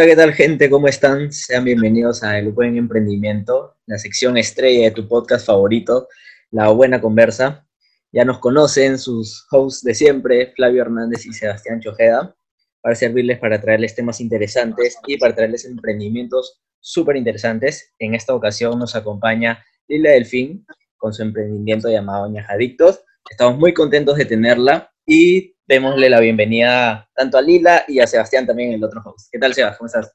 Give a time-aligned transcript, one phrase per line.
[0.00, 0.70] Hola, ¿qué tal gente?
[0.70, 1.30] ¿Cómo están?
[1.30, 6.08] Sean bienvenidos a El Buen Emprendimiento, la sección estrella de tu podcast favorito,
[6.50, 7.66] La Buena Conversa.
[8.10, 12.34] Ya nos conocen sus hosts de siempre, Flavio Hernández y Sebastián Chojeda,
[12.80, 17.92] para servirles para traerles temas interesantes y para traerles emprendimientos súper interesantes.
[17.98, 20.64] En esta ocasión nos acompaña Lila Delfín
[20.96, 23.04] con su emprendimiento llamado Ñajadictos.
[23.28, 28.44] Estamos muy contentos de tenerla y démosle la bienvenida tanto a Lila y a Sebastián
[28.44, 29.28] también, el otro host.
[29.30, 29.78] ¿Qué tal, Sebastián?
[29.78, 30.12] ¿Cómo estás?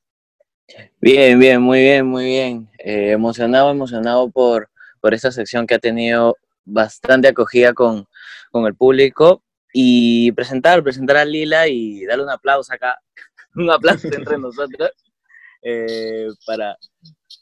[1.00, 2.70] Bien, bien, muy bien, muy bien.
[2.78, 8.06] Eh, emocionado, emocionado por, por esta sección que ha tenido bastante acogida con,
[8.52, 13.00] con el público y presentar, presentar a Lila y darle un aplauso acá,
[13.56, 14.92] un aplauso entre nosotros
[15.62, 16.76] eh, para,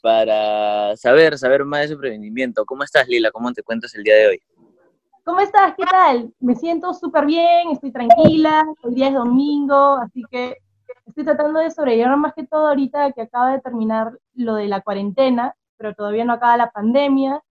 [0.00, 2.64] para saber, saber más de su emprendimiento.
[2.64, 3.32] ¿Cómo estás, Lila?
[3.32, 4.42] ¿Cómo te cuentas el día de hoy?
[5.24, 5.72] ¿Cómo estás?
[5.74, 6.34] ¿Qué tal?
[6.38, 10.58] Me siento súper bien, estoy tranquila, hoy día es domingo, así que
[11.06, 14.82] estoy tratando de sobrellevar más que todo ahorita que acaba de terminar lo de la
[14.82, 17.42] cuarentena, pero todavía no acaba la pandemia,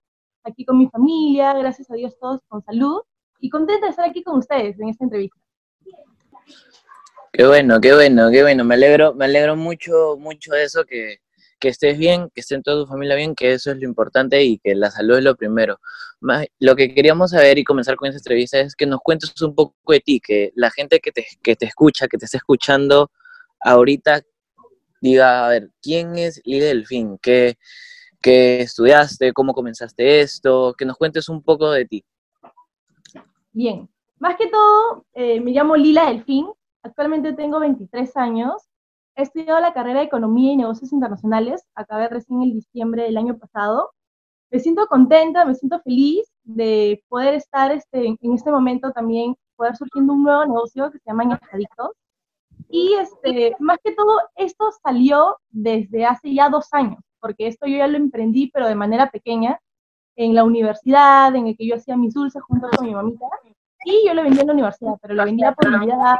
[0.44, 3.02] aquí con mi familia, gracias a Dios todos con salud,
[3.40, 5.40] y contenta de estar aquí con ustedes en esta entrevista.
[7.32, 11.23] Qué bueno, qué bueno, qué bueno, me alegro, me alegro mucho, mucho de eso, que,
[11.64, 14.58] que estés bien, que esté toda tu familia bien, que eso es lo importante y
[14.60, 15.80] que la salud es lo primero.
[16.60, 19.94] lo que queríamos saber y comenzar con esta entrevista es que nos cuentes un poco
[19.94, 23.12] de ti, que la gente que te, que te escucha, que te está escuchando
[23.62, 24.24] ahorita,
[25.00, 27.18] diga, a ver, ¿quién es Lila Delfín?
[27.22, 27.56] ¿Qué,
[28.22, 29.32] ¿Qué estudiaste?
[29.32, 30.76] ¿Cómo comenzaste esto?
[30.78, 32.04] Que nos cuentes un poco de ti.
[33.54, 36.46] Bien, más que todo, eh, me llamo Lila Delfín,
[36.82, 38.52] actualmente tengo 23 años,
[39.16, 43.38] He estudiado la carrera de Economía y Negocios Internacionales, acabé recién el diciembre del año
[43.38, 43.92] pasado.
[44.50, 49.76] Me siento contenta, me siento feliz de poder estar este, en este momento también, poder
[49.76, 51.92] surgiendo un nuevo negocio que se llama Ñajadictos.
[52.70, 57.78] Y este, más que todo, esto salió desde hace ya dos años, porque esto yo
[57.78, 59.60] ya lo emprendí, pero de manera pequeña,
[60.16, 63.26] en la universidad, en el que yo hacía mis dulces junto con mi mamita.
[63.86, 66.16] Y yo lo vendía en la universidad, pero lo vendía por Navidad,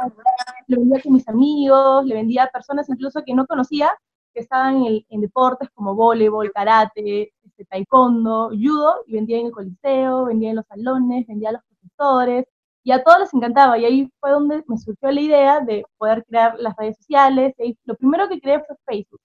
[0.66, 3.90] lo vendía con mis amigos, le vendía a personas incluso que no conocía,
[4.34, 10.26] que estaban en, deportes como voleibol, karate, este, taekwondo, judo, y vendía en el coliseo,
[10.26, 12.44] vendía en los salones, vendía a los profesores,
[12.82, 16.24] y a todos les encantaba, y ahí fue donde me surgió la idea de poder
[16.26, 19.20] crear las redes sociales, y lo primero que creé fue Facebook,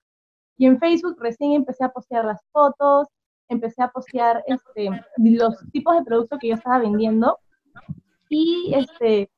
[0.57, 3.07] y en Facebook recién empecé a postear las fotos,
[3.49, 7.39] empecé a postear este, los tipos de productos que yo estaba vendiendo,
[8.29, 9.29] y este,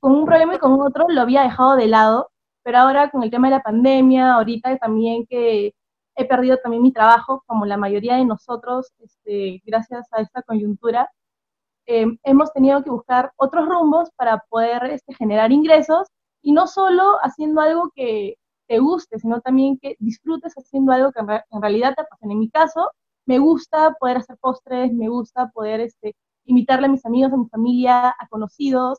[0.00, 2.30] con un problema y con otro lo había dejado de lado,
[2.62, 5.74] pero ahora con el tema de la pandemia, ahorita también que
[6.16, 11.10] he perdido también mi trabajo, como la mayoría de nosotros, este, gracias a esta coyuntura,
[11.86, 16.08] em, hemos tenido que buscar otros rumbos para poder este, generar ingresos
[16.42, 18.36] y no solo haciendo algo que
[18.68, 22.32] te guste, sino también que disfrutes haciendo algo que en, realidad te apasiona.
[22.34, 22.90] En mi caso,
[23.26, 27.48] me gusta poder hacer postres, me gusta poder este, invitarle a mis amigos, a mi
[27.48, 28.98] familia, a conocidos.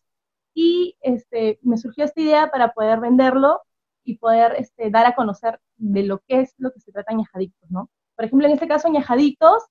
[0.54, 3.62] Y este, me surgió esta idea para poder venderlo
[4.04, 7.70] y poder este, dar a conocer de lo que es lo que se trata Ñajadictos,
[7.70, 7.90] ¿no?
[8.16, 9.64] Por ejemplo, en este caso, Ñajadictos,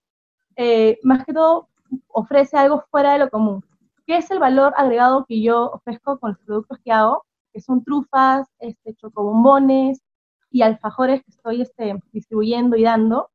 [0.57, 1.69] eh, más que todo,
[2.09, 3.65] ofrece algo fuera de lo común.
[4.07, 7.25] ¿Qué es el valor agregado que yo ofrezco con los productos que hago?
[7.53, 10.01] Que son trufas, este, chocobombones
[10.51, 13.31] y alfajores que estoy este, distribuyendo y dando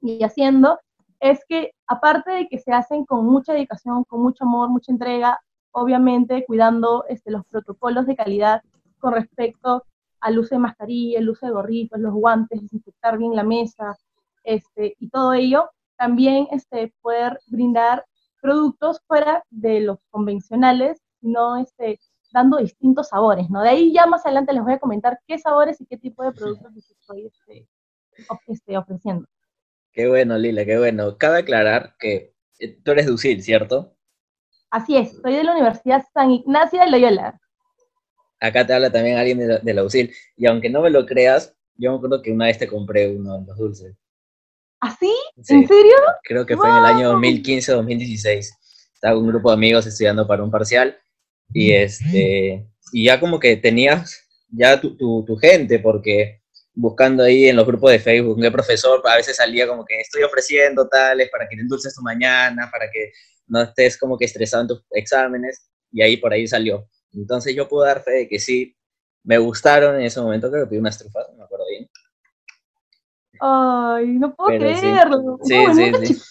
[0.00, 0.78] y haciendo
[1.20, 5.40] es que aparte de que se hacen con mucha dedicación, con mucho amor, mucha entrega,
[5.72, 8.62] obviamente cuidando este, los protocolos de calidad
[8.98, 9.84] con respecto
[10.20, 13.96] al uso de mascarilla, el uso de gorritos, los guantes, desinfectar bien la mesa
[14.44, 18.04] este, y todo ello, también este, poder brindar
[18.40, 21.98] productos fuera de los convencionales, no este,
[22.32, 23.62] dando distintos sabores, ¿no?
[23.62, 26.32] De ahí ya más adelante les voy a comentar qué sabores y qué tipo de
[26.32, 27.68] productos estoy este,
[28.46, 29.26] este, ofreciendo.
[29.96, 31.16] Qué bueno, Lila, qué bueno.
[31.16, 33.96] Cabe aclarar que eh, tú eres de UCIL, ¿cierto?
[34.70, 37.40] Así es, soy de la Universidad San Ignacio de Loyola.
[38.38, 40.12] Acá te habla también alguien de la, UCIL.
[40.36, 43.38] Y aunque no me lo creas, yo me acuerdo que una vez te compré uno
[43.38, 43.96] de los dulces.
[44.80, 45.10] ¿Así?
[45.30, 45.96] ¿Ah, ¿En serio?
[46.24, 48.50] Creo que fue en el año 2015-2016.
[48.92, 50.94] Estaba con un grupo de amigos estudiando para un parcial
[51.54, 56.42] y este y ya como que tenías ya tu, tu gente porque
[56.76, 60.22] buscando ahí en los grupos de Facebook, un profesor a veces salía como que estoy
[60.22, 63.12] ofreciendo tales para que te endulces tu mañana, para que
[63.46, 66.86] no estés como que estresado en tus exámenes, y ahí por ahí salió.
[67.14, 68.76] Entonces yo puedo dar fe de que sí,
[69.24, 71.88] me gustaron en ese momento, creo que pedí unas trufas, no me acuerdo bien.
[73.40, 75.38] Ay, no puedo creerlo.
[75.42, 76.22] Sí, sí, sí.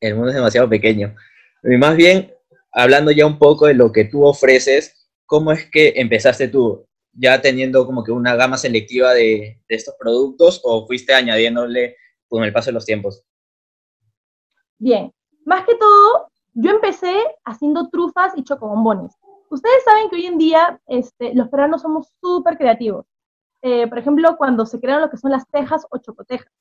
[0.00, 1.14] El mundo es demasiado pequeño.
[1.62, 2.34] Y más bien,
[2.72, 6.84] hablando ya un poco de lo que tú ofreces, ¿cómo es que empezaste tú?
[7.14, 11.96] Ya teniendo como que una gama selectiva de, estos productos o fuiste añadiéndole
[12.28, 13.24] con el paso de los tiempos?
[14.78, 15.12] Bien,
[15.44, 17.14] más que todo, yo empecé
[17.44, 19.12] haciendo trufas y chocobombones.
[19.50, 23.06] Ustedes saben que hoy en día este, los peruanos somos súper creativos.
[23.62, 26.52] Eh, por ejemplo, cuando se crearon lo que son las tejas o chocotejas.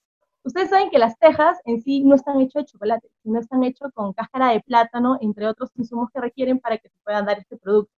[0.46, 3.92] Ustedes saben que las tejas en sí no están hechas de chocolate, sino están hechas
[3.94, 7.58] con cáscara de plátano, entre otros insumos que requieren para que se puedan dar este
[7.58, 7.94] producto.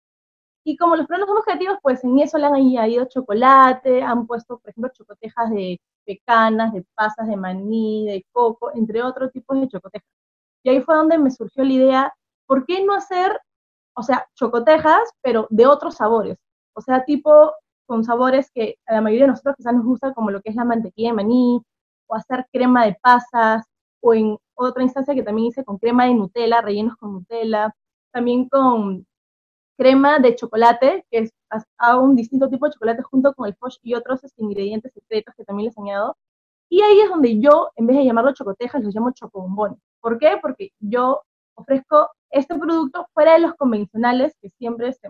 [0.68, 4.58] Y como los peruanos somos creativos, pues en eso le han añadido chocolate, han puesto,
[4.58, 9.68] por ejemplo, chocotejas de pecanas, de pasas, de maní, de coco, entre otros tipos de
[9.68, 10.08] chocotejas.
[10.64, 12.14] Y ahí fue donde me surgió la idea,
[12.48, 13.40] ¿por qué no hacer,
[13.96, 16.40] o sea, chocotejas, pero de otros sabores?
[16.74, 17.54] O sea, tipo
[17.86, 20.56] con sabores que a la mayoría de nosotros quizás nos gusta, como lo que es
[20.56, 21.62] la mantequilla de maní,
[22.08, 23.66] o hacer crema de pasas,
[24.02, 27.72] o en otra instancia que también hice con crema de Nutella, rellenos con Nutella,
[28.12, 29.06] también con
[29.78, 31.32] crema de chocolate, que es
[31.78, 35.34] hago un distinto tipo de chocolate junto con el foch y otros este, ingredientes secretos
[35.36, 36.18] que también les añado.
[36.70, 39.80] Y ahí es donde yo, en vez de llamarlo chocotejas, los llamo chocobombones.
[40.02, 40.38] ¿Por qué?
[40.42, 41.22] Porque yo
[41.56, 45.10] ofrezco este producto fuera de los convencionales que siempre se,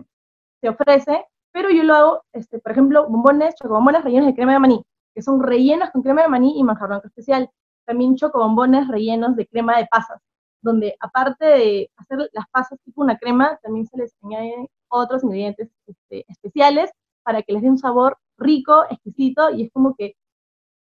[0.60, 4.58] se ofrece, pero yo lo hago, este, por ejemplo, bombones, chocobombones rellenos de crema de
[4.58, 4.82] maní,
[5.14, 7.50] que son rellenos con crema de maní y manjar blanco especial.
[7.86, 10.20] También chocobombones rellenos de crema de pasas,
[10.66, 15.70] donde aparte de hacer las pasas tipo una crema, también se les añaden otros ingredientes
[15.86, 16.90] este, especiales
[17.22, 20.16] para que les dé un sabor rico, exquisito, y es como que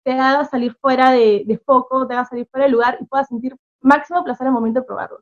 [0.04, 3.28] te haga salir fuera de, de foco, te haga salir fuera del lugar y puedas
[3.28, 5.20] sentir máximo placer al momento de probarlo.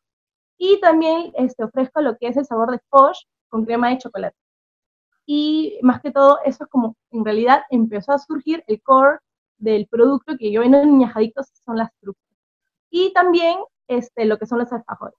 [0.57, 4.37] Y también este, ofrezco lo que es el sabor de Posh con crema de chocolate.
[5.27, 9.19] Y más que todo, eso es como, en realidad, empezó a surgir el core
[9.59, 12.25] del producto que yo vendo en Niñas Adictos, son las trucas.
[12.91, 15.19] Y también este, lo que son los alfajores.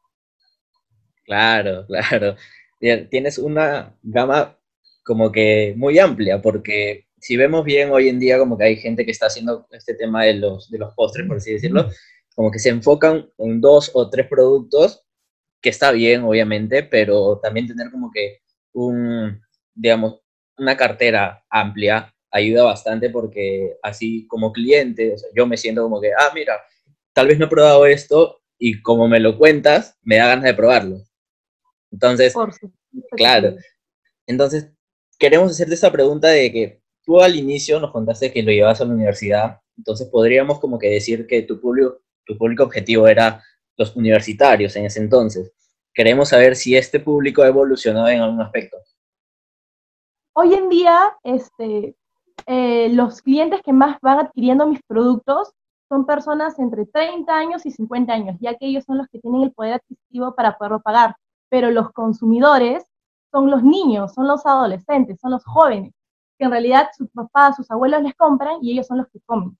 [1.26, 2.36] Claro, claro.
[2.80, 4.58] Tienes una gama
[5.04, 9.06] como que muy amplia, porque si vemos bien hoy en día como que hay gente
[9.06, 11.90] que está haciendo este tema de los, de los postres, por así decirlo,
[12.36, 15.04] como que se enfocan en dos o tres productos,
[15.62, 18.40] que está bien, obviamente, pero también tener como que
[18.74, 19.42] un,
[19.74, 20.22] digamos,
[20.58, 26.32] una cartera amplia ayuda bastante porque así como cliente, yo me siento como que, ah,
[26.34, 26.62] mira,
[27.14, 30.54] tal vez no he probado esto y como me lo cuentas, me da ganas de
[30.54, 30.98] probarlo.
[31.92, 32.36] Entonces,
[33.12, 33.56] claro.
[34.28, 34.70] Entonces,
[35.18, 38.86] queremos hacerte esa pregunta de que tú al inicio nos contaste que lo llevas a
[38.86, 43.42] la universidad, entonces podríamos como que decir que tu público, tu público objetivo era
[43.78, 45.52] los universitarios en ese entonces.
[45.94, 48.78] Queremos saber si este público ha evolucionado en algún aspecto.
[50.34, 51.96] Hoy en día, este,
[52.46, 55.54] eh, los clientes que más van adquiriendo mis productos
[55.90, 59.44] son personas entre 30 años y 50 años, ya que ellos son los que tienen
[59.44, 61.16] el poder adquisitivo para poderlo pagar.
[61.50, 62.86] Pero los consumidores
[63.32, 65.94] son los niños, son los adolescentes, son los jóvenes,
[66.38, 69.58] que en realidad sus papás, sus abuelos les compran y ellos son los que comen.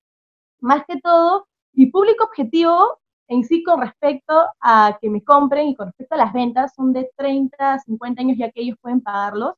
[0.62, 5.76] Más que todo, mi público objetivo en sí con respecto a que me compren y
[5.76, 9.56] con respecto a las ventas son de 30 50 años ya que ellos pueden pagarlos.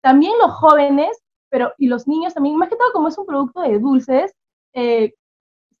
[0.00, 1.20] También los jóvenes,
[1.50, 4.34] pero y los niños también, más que todo como es un producto de dulces,
[4.74, 5.14] eh,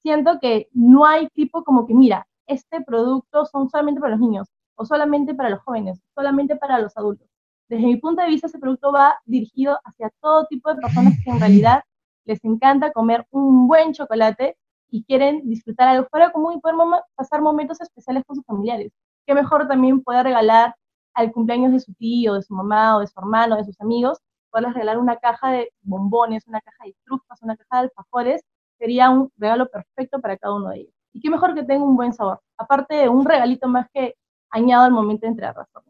[0.02, 4.48] siento que no hay tipo como que, mira, este producto son solamente para los niños
[4.76, 7.28] o solamente para los jóvenes, solamente para los adultos.
[7.68, 11.30] Desde mi punto de vista, ese producto va dirigido hacia todo tipo de personas que
[11.30, 11.82] en realidad
[12.24, 14.56] les encanta comer un buen chocolate
[14.90, 16.76] y quieren disfrutar algo fuera común y poder
[17.14, 18.92] pasar momentos especiales con sus familiares.
[19.26, 20.74] Qué mejor también poder regalar
[21.14, 24.18] al cumpleaños de su tío, de su mamá o de su hermano, de sus amigos,
[24.50, 28.42] poderles regalar una caja de bombones, una caja de trufas, una caja de alfajores,
[28.78, 30.94] sería un regalo perfecto para cada uno de ellos.
[31.12, 34.14] Y qué mejor que tenga un buen sabor, aparte de un regalito más que
[34.50, 35.82] añado al momento entre arrasar.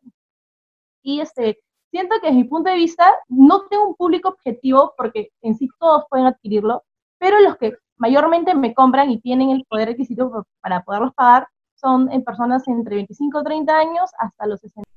[1.03, 1.59] Y este,
[1.91, 5.69] siento que desde mi punto de vista no tengo un público objetivo porque en sí
[5.79, 6.85] todos pueden adquirirlo,
[7.19, 12.11] pero los que mayormente me compran y tienen el poder adquisitivo para poderlos pagar son
[12.13, 14.88] en personas entre 25 o 30 años hasta los 60.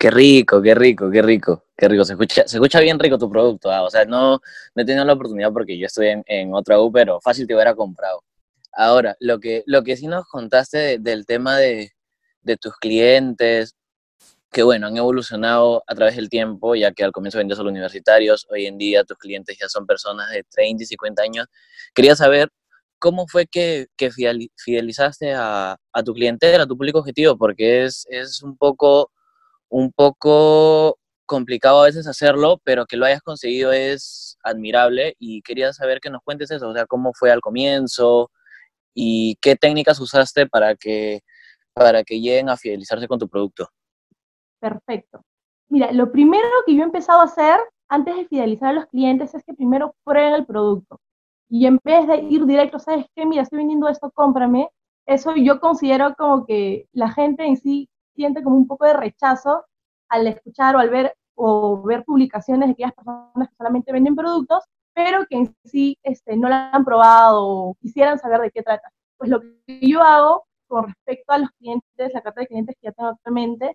[0.00, 2.06] Qué rico, qué rico, qué rico, qué rico.
[2.06, 3.70] Se escucha, se escucha bien rico tu producto.
[3.70, 4.40] Ah, o sea, no,
[4.74, 7.54] no he tenido la oportunidad porque yo estoy en, en, otra U, pero fácil te
[7.54, 8.24] hubiera comprado.
[8.72, 11.92] Ahora, lo que, lo que sí nos contaste del tema de,
[12.40, 13.76] de tus clientes,
[14.50, 17.70] que bueno, han evolucionado a través del tiempo, ya que al comienzo vendías a los
[17.70, 21.46] universitarios, hoy en día tus clientes ya son personas de 30 y 50 años.
[21.94, 22.48] Quería saber
[22.98, 28.06] cómo fue que, que fidelizaste a, a, tu clientela, a tu público objetivo, porque es,
[28.08, 29.10] es un, poco,
[29.70, 35.72] un poco complicado a veces hacerlo, pero que lo hayas conseguido es admirable y quería
[35.72, 38.30] saber que nos cuentes eso, o sea, cómo fue al comienzo
[38.94, 41.20] y qué técnicas usaste para que,
[41.72, 43.68] para que lleguen a fidelizarse con tu producto.
[44.58, 45.22] Perfecto.
[45.68, 49.32] Mira, lo primero que yo he empezado a hacer antes de fidelizar a los clientes
[49.32, 51.00] es que primero prueben el producto.
[51.48, 53.24] Y en vez de ir directo, ¿sabes qué?
[53.24, 54.68] Mira, estoy vendiendo esto, cómprame.
[55.06, 57.88] Eso yo considero como que la gente en sí
[58.20, 59.64] siente como un poco de rechazo
[60.10, 64.62] al escuchar o al ver o ver publicaciones de aquellas personas que solamente venden productos,
[64.92, 68.90] pero que en sí este, no la han probado o quisieran saber de qué trata.
[69.16, 72.88] Pues lo que yo hago con respecto a los clientes, la carta de clientes que
[72.88, 73.74] ya tengo actualmente,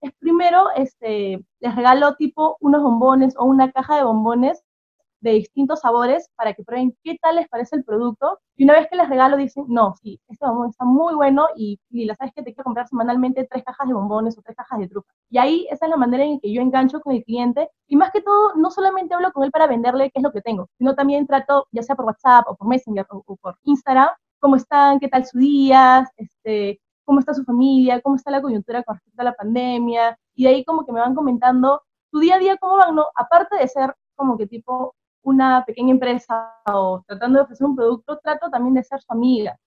[0.00, 4.62] es primero, este, les regalo tipo unos bombones o una caja de bombones
[5.20, 8.38] de distintos sabores para que prueben qué tal les parece el producto.
[8.56, 11.78] Y una vez que les regalo, dicen, no, sí, este bombón está muy bueno y,
[11.90, 14.78] y la sabes que te quiero comprar semanalmente tres cajas de bombones o tres cajas
[14.78, 15.08] de trufa.
[15.30, 17.68] Y ahí esa es la manera en que yo engancho con el cliente.
[17.86, 20.42] Y más que todo, no solamente hablo con él para venderle qué es lo que
[20.42, 24.08] tengo, sino también trato, ya sea por WhatsApp o por Messenger o, o por Instagram,
[24.38, 28.82] cómo están, qué tal su día, este, cómo está su familia, cómo está la coyuntura
[28.82, 31.80] con respecto a la pandemia, y de ahí como que me van comentando
[32.10, 33.06] su día a día cómo van, ¿no?
[33.14, 34.94] Aparte de ser como que tipo
[35.26, 39.58] una pequeña empresa o tratando de ofrecer un producto, trato también de ser su amiga.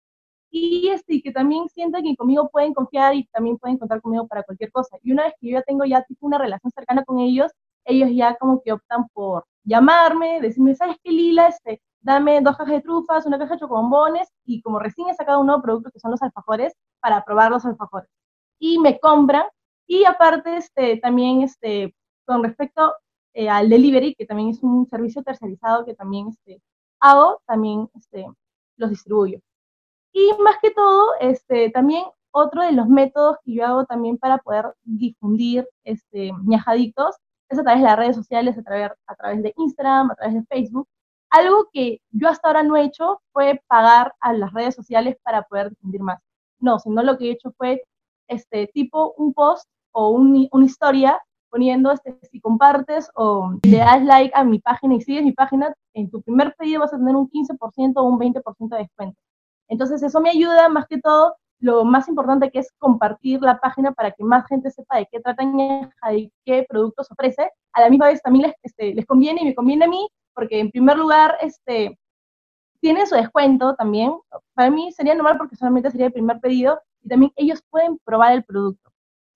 [0.52, 4.44] Y este, que también sienta que conmigo pueden confiar y también pueden contar conmigo para
[4.44, 4.98] cualquier cosa.
[5.04, 7.52] Y una vez que yo ya tengo ya tipo una relación cercana con ellos,
[7.86, 11.48] ellos ya como que optan por llamarme, decirme, ¿sabes qué, Lila?
[11.48, 15.42] Este, dame dos cajas de trufas, una caja de chocobombones y como recién he sacado
[15.42, 18.10] un nuevo producto que son los alfajores, para probar los alfajores.
[18.60, 19.46] Y me compran
[19.88, 21.94] y aparte este, también este,
[22.26, 22.94] con respecto
[23.34, 26.62] eh, al delivery, que también es un servicio tercerizado que también este,
[27.00, 28.26] hago, también este,
[28.78, 29.40] los distribuyo.
[30.14, 34.38] Y más que todo, este, también otro de los métodos que yo hago también para
[34.40, 37.16] poder difundir este, ñajaditos
[37.50, 40.36] es a través de las redes sociales, a través, a través de Instagram, a través
[40.36, 40.88] de Facebook,
[41.32, 45.44] algo que yo hasta ahora no he hecho fue pagar a las redes sociales para
[45.44, 46.20] poder difundir más.
[46.60, 47.84] No, sino lo que he hecho fue
[48.28, 54.04] este tipo un post o un, una historia poniendo este, si compartes o le das
[54.04, 57.16] like a mi página y sigues mi página, en tu primer pedido vas a tener
[57.16, 59.20] un 15% o un 20% de descuento.
[59.68, 63.92] Entonces eso me ayuda más que todo, lo más importante que es compartir la página
[63.92, 65.44] para que más gente sepa de qué trata
[66.14, 67.50] y qué productos ofrece.
[67.74, 70.60] A la misma vez también les, este, les conviene y me conviene a mí porque
[70.60, 72.00] en primer lugar, este,
[72.80, 74.14] tienen su descuento también.
[74.54, 78.34] Para mí sería normal porque solamente sería el primer pedido y también ellos pueden probar
[78.34, 78.90] el producto.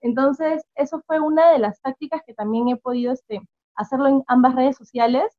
[0.04, 3.42] Entonces, eso fue una de las tácticas que también he podido este,
[3.76, 5.34] hacerlo en ambas redes sociales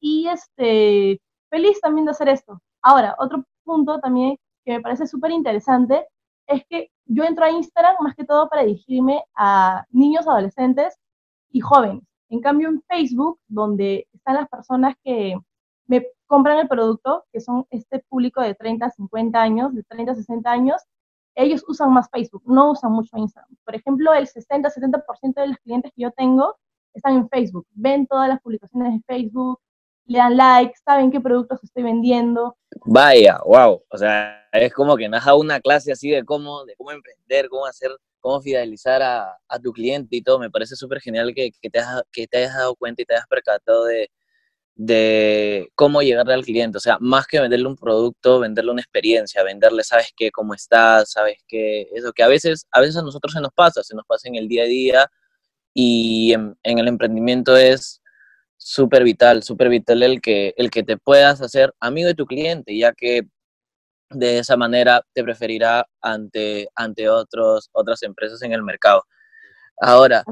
[0.00, 2.60] y este, feliz también de hacer esto.
[2.82, 6.06] Ahora, otro punto también que me parece súper interesante
[6.48, 10.96] es que yo entro a Instagram más que todo para dirigirme a niños, adolescentes
[11.52, 12.02] y jóvenes.
[12.30, 15.36] En cambio, en Facebook, donde están las personas que
[15.86, 20.12] me compran el producto, que son este público de 30 a 50 años, de 30
[20.12, 20.82] a 60 años,
[21.38, 23.56] ellos usan más Facebook, no usan mucho Instagram.
[23.64, 26.56] Por ejemplo, el 60-70% de los clientes que yo tengo
[26.92, 29.60] están en Facebook, ven todas las publicaciones de Facebook,
[30.06, 32.56] le dan like, saben qué productos estoy vendiendo.
[32.86, 36.74] Vaya, wow, o sea, es como que nos da una clase así de cómo, de
[36.76, 37.90] cómo emprender, cómo hacer
[38.20, 40.40] cómo fidelizar a, a tu cliente y todo.
[40.40, 43.14] Me parece súper genial que, que, te has, que te hayas dado cuenta y te
[43.14, 44.10] hayas percatado de,
[44.78, 46.78] de cómo llegarle al cliente.
[46.78, 51.10] O sea, más que venderle un producto, venderle una experiencia, venderle, sabes qué, cómo estás,
[51.10, 54.06] sabes qué, eso que a veces, a veces a nosotros se nos pasa, se nos
[54.06, 55.10] pasa en el día a día
[55.74, 58.00] y en, el emprendimiento es
[58.56, 62.76] súper vital, súper vital el que, el que te puedas hacer amigo de tu cliente,
[62.78, 63.22] ya que
[64.10, 69.04] de esa manera te preferirá ante, ante otros, otras empresas en el mercado.
[69.80, 70.24] Ahora,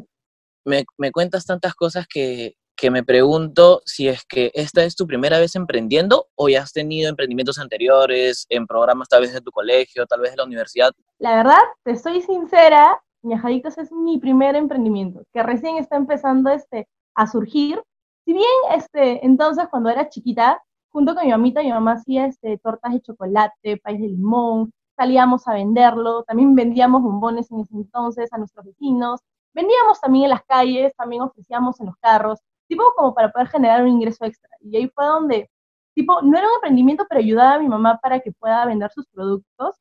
[0.65, 5.07] me, me cuentas tantas cosas que, que, me pregunto si es que esta es tu
[5.07, 9.51] primera vez emprendiendo o ya has tenido emprendimientos anteriores en programas tal vez de tu
[9.51, 10.93] colegio, tal vez de la universidad.
[11.19, 16.89] La verdad, te soy sincera, Ñajaditos es mi primer emprendimiento, que recién está empezando este,
[17.15, 17.83] a surgir.
[18.25, 22.59] Si bien este, entonces cuando era chiquita junto con mi mamita, mi mamá hacía este,
[22.59, 28.33] tortas de chocolate, país de limón, salíamos a venderlo, también vendíamos bombones en ese entonces
[28.33, 29.21] a nuestros vecinos,
[29.53, 33.83] vendíamos también en las calles, también ofrecíamos en los carros, tipo como para poder generar
[33.83, 34.51] un ingreso extra.
[34.61, 35.51] Y ahí fue donde,
[35.95, 39.07] tipo, no era un emprendimiento, pero ayudaba a mi mamá para que pueda vender sus
[39.09, 39.77] productos.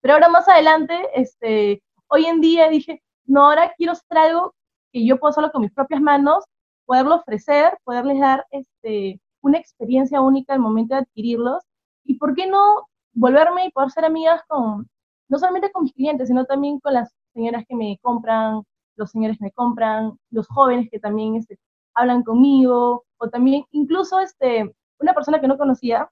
[0.00, 4.54] Pero ahora más adelante, este, hoy en día dije, no, ahora quiero hacer algo
[4.92, 6.44] que yo puedo hacerlo con mis propias manos,
[6.86, 11.62] poderlo ofrecer, poderles dar este, una experiencia única al momento de adquirirlos.
[12.04, 14.88] Y por qué no volverme y poder ser amigas con,
[15.28, 18.62] no solamente con mis clientes, sino también con las señoras que me compran,
[18.96, 21.58] los señores que me compran, los jóvenes que también este,
[21.94, 26.10] hablan conmigo, o también incluso este, una persona que no conocía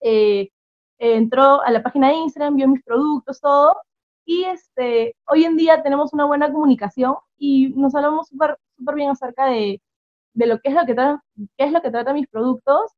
[0.00, 0.50] eh,
[0.98, 3.76] entró a la página de Instagram, vio mis productos, todo,
[4.24, 8.58] y este, hoy en día tenemos una buena comunicación y nos hablamos súper
[8.94, 9.80] bien acerca de
[10.38, 12.92] de lo que es lo que qué es lo que trata mis productos,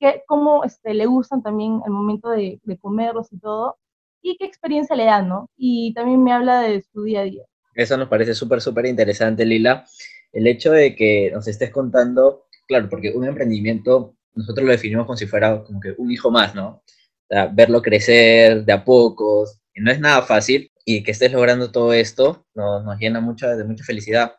[0.00, 3.76] qué, cómo este, le gustan también al momento de, de comerlos y todo,
[4.22, 5.50] y qué experiencia le dan, ¿no?
[5.56, 7.44] Y también me habla de su día a día.
[7.74, 9.84] Eso nos parece súper, súper interesante, Lila.
[10.32, 15.16] El hecho de que nos estés contando, claro, porque un emprendimiento nosotros lo definimos como
[15.16, 16.68] si fuera como que un hijo más, ¿no?
[16.68, 16.82] O
[17.28, 21.70] sea, verlo crecer de a pocos, y no es nada fácil, y que estés logrando
[21.70, 24.36] todo esto nos, nos llena mucho, de mucha felicidad.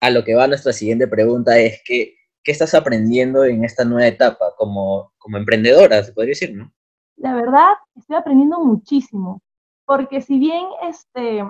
[0.00, 2.14] A lo que va nuestra siguiente pregunta es que,
[2.44, 6.72] ¿qué estás aprendiendo en esta nueva etapa como, como emprendedora, se podría decir, no?
[7.16, 9.42] La verdad, estoy aprendiendo muchísimo,
[9.86, 11.42] porque si bien este,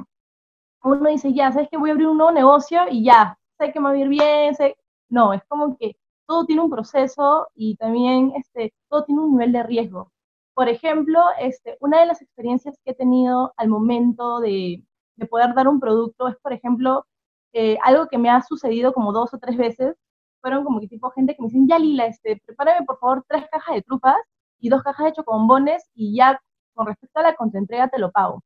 [0.82, 3.80] uno dice, ya, sabes que voy a abrir un nuevo negocio y ya, sé que
[3.80, 4.76] me va a ir bien, sé...
[5.08, 9.52] no, es como que todo tiene un proceso y también este, todo tiene un nivel
[9.52, 10.12] de riesgo.
[10.54, 14.84] Por ejemplo, este, una de las experiencias que he tenido al momento de,
[15.16, 17.06] de poder dar un producto es, por ejemplo,
[17.82, 19.96] algo que me ha sucedido como dos o tres veces,
[20.40, 23.44] fueron como que tipo gente que me dicen, ya Lila, este, prepárame por favor tres
[23.50, 24.16] cajas de trufas
[24.60, 26.40] y dos cajas de chocobombones y ya
[26.74, 28.42] con respecto a la contraentrega te lo pago.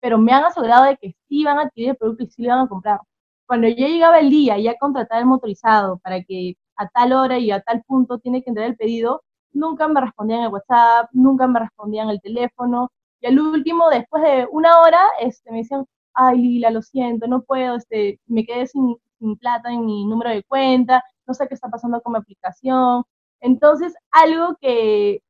[0.00, 2.50] Pero me han asegurado de que sí van a adquirir el producto y sí lo
[2.50, 3.00] van a comprar.
[3.46, 7.38] Cuando yo llegaba el día y ya contrataba el motorizado para que a tal hora
[7.38, 9.22] y a tal punto tiene que entrar el pedido,
[9.52, 12.90] nunca me respondían el WhatsApp, nunca me respondían el teléfono.
[13.20, 17.42] Y al último, después de una hora, este, me decían, ay Lila, lo siento, no
[17.42, 21.54] puedo, este, me quedé sin, sin plata en mi número de cuenta, no sé qué
[21.54, 23.04] está pasando con mi aplicación.
[23.40, 25.22] Entonces, algo que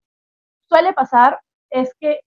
[0.68, 2.20] suele pasar es que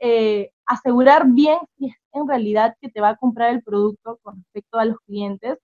[0.00, 4.36] eh, asegurar bien si es en realidad que te va a comprar el producto con
[4.36, 5.58] respecto a los clientes.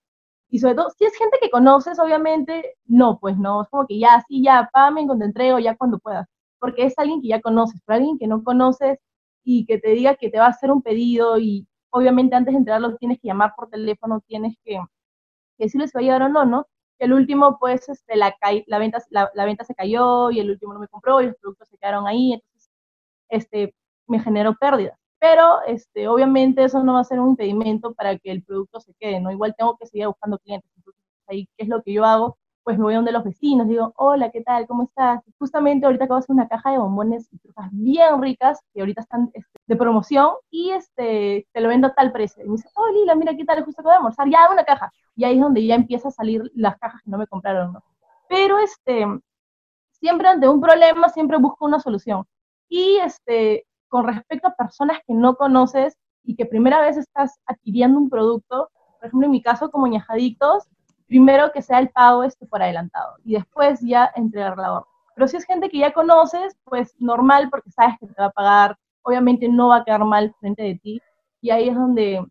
[0.50, 3.98] Y sobre todo, si es gente que conoces, obviamente, no, pues no, es como que
[3.98, 6.26] ya, sí, ya, págame cuando entrego, ya cuando puedas,
[6.60, 8.98] porque es alguien que ya conoces, pero alguien que no conoces
[9.44, 12.58] y que te diga que te va a hacer un pedido y obviamente antes de
[12.58, 14.78] entregarlo tienes que llamar por teléfono, tienes que,
[15.58, 16.66] que decirle si va a llegar o no, ¿no?
[16.98, 18.34] el último, pues, este, la,
[18.66, 21.36] la, venta, la, la, venta se cayó y el último no me compró y los
[21.36, 22.70] productos se quedaron ahí, entonces,
[23.28, 23.74] este,
[24.06, 24.98] me generó pérdidas.
[25.24, 28.92] Pero, este, obviamente, eso no va a ser un impedimento para que el producto se
[29.00, 29.30] quede, ¿no?
[29.30, 30.70] Igual tengo que seguir buscando clientes.
[30.76, 32.36] Entonces, ahí, ¿qué es lo que yo hago?
[32.62, 34.66] Pues me voy a donde los vecinos, digo, hola, ¿qué tal?
[34.66, 35.22] ¿Cómo estás?
[35.38, 39.00] Justamente ahorita acabo de hacer una caja de bombones y frutas bien ricas, que ahorita
[39.00, 42.44] están este, de promoción, y este, te lo vendo a tal precio.
[42.44, 44.92] Y me dice, oh, Lila, mira qué tal, justo acabo de almorzar, ya, una caja.
[45.16, 47.82] Y ahí es donde ya empieza a salir las cajas que no me compraron, ¿no?
[48.28, 49.06] Pero, este,
[49.92, 52.24] siempre ante un problema, siempre busco una solución.
[52.68, 57.98] Y, este, con respecto a personas que no conoces y que primera vez estás adquiriendo
[57.98, 60.64] un producto, por ejemplo, en mi caso como ñajadictos,
[61.06, 64.90] primero que sea el pago este por adelantado y después ya entregar la orden.
[65.14, 68.30] Pero si es gente que ya conoces, pues normal porque sabes que te va a
[68.30, 71.00] pagar, obviamente no va a quedar mal frente de ti
[71.40, 72.24] y ahí es donde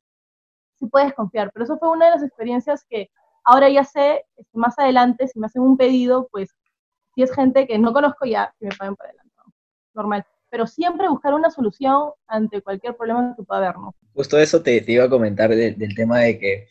[0.80, 1.52] sí puedes confiar.
[1.54, 3.10] Pero eso fue una de las experiencias que
[3.46, 6.50] ahora ya sé, este, más adelante, si me hacen un pedido, pues
[7.16, 9.52] si es gente que no conozco ya, que me paguen por adelantado.
[9.94, 13.96] Normal pero siempre buscar una solución ante cualquier problema que pueda haber, ¿no?
[14.14, 16.68] Justo eso te, te iba a comentar de, del tema de que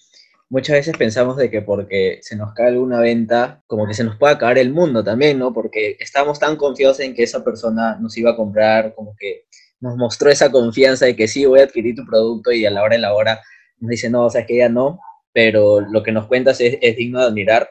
[0.49, 4.17] muchas veces pensamos de que porque se nos cae alguna venta, como que se nos
[4.19, 5.53] puede caer el mundo también, ¿no?
[5.53, 9.47] Porque estamos tan confiados en que esa persona nos iba a comprar, como que
[9.81, 12.85] nos mostró esa confianza de que sí, voy a adquirir tu producto y a la
[12.85, 13.41] hora de la hora
[13.81, 15.01] nos dice, no, o sea, que ya no,
[15.33, 17.69] pero lo que nos cuentas es, es digno de admirar,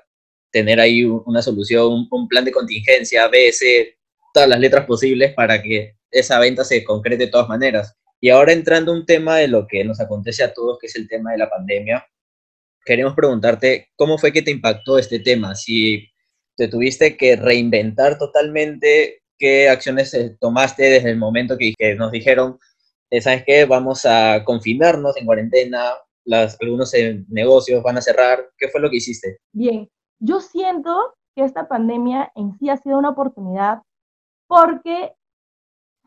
[0.51, 3.95] tener ahí una solución, un plan de contingencia, B, C,
[4.33, 7.95] todas las letras posibles para que esa venta se concrete de todas maneras.
[8.19, 10.95] Y ahora entrando a un tema de lo que nos acontece a todos, que es
[10.95, 12.05] el tema de la pandemia,
[12.85, 16.07] queremos preguntarte cómo fue que te impactó este tema, si
[16.55, 22.59] te tuviste que reinventar totalmente, qué acciones eh, tomaste desde el momento que, nos dijeron,
[23.09, 23.65] eh, ¿sabes qué?
[23.65, 25.93] Vamos a confinarnos en cuarentena,
[26.23, 29.39] las, algunos eh, negocios van a cerrar, ¿qué fue lo que hiciste?
[29.51, 33.79] Bien, yo siento que esta pandemia en sí ha sido una oportunidad
[34.47, 35.13] porque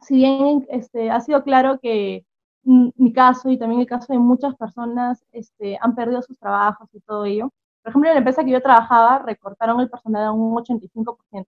[0.05, 2.25] si bien este, ha sido claro que
[2.65, 7.01] mi caso y también el caso de muchas personas este, han perdido sus trabajos y
[7.01, 7.51] todo ello,
[7.83, 11.47] por ejemplo, en la empresa que yo trabajaba recortaron el personal a un 85%, en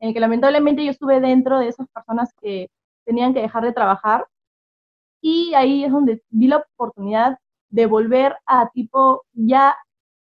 [0.00, 2.70] el que lamentablemente yo estuve dentro de esas personas que
[3.04, 4.26] tenían que dejar de trabajar
[5.20, 7.38] y ahí es donde vi la oportunidad
[7.70, 9.76] de volver a tipo ya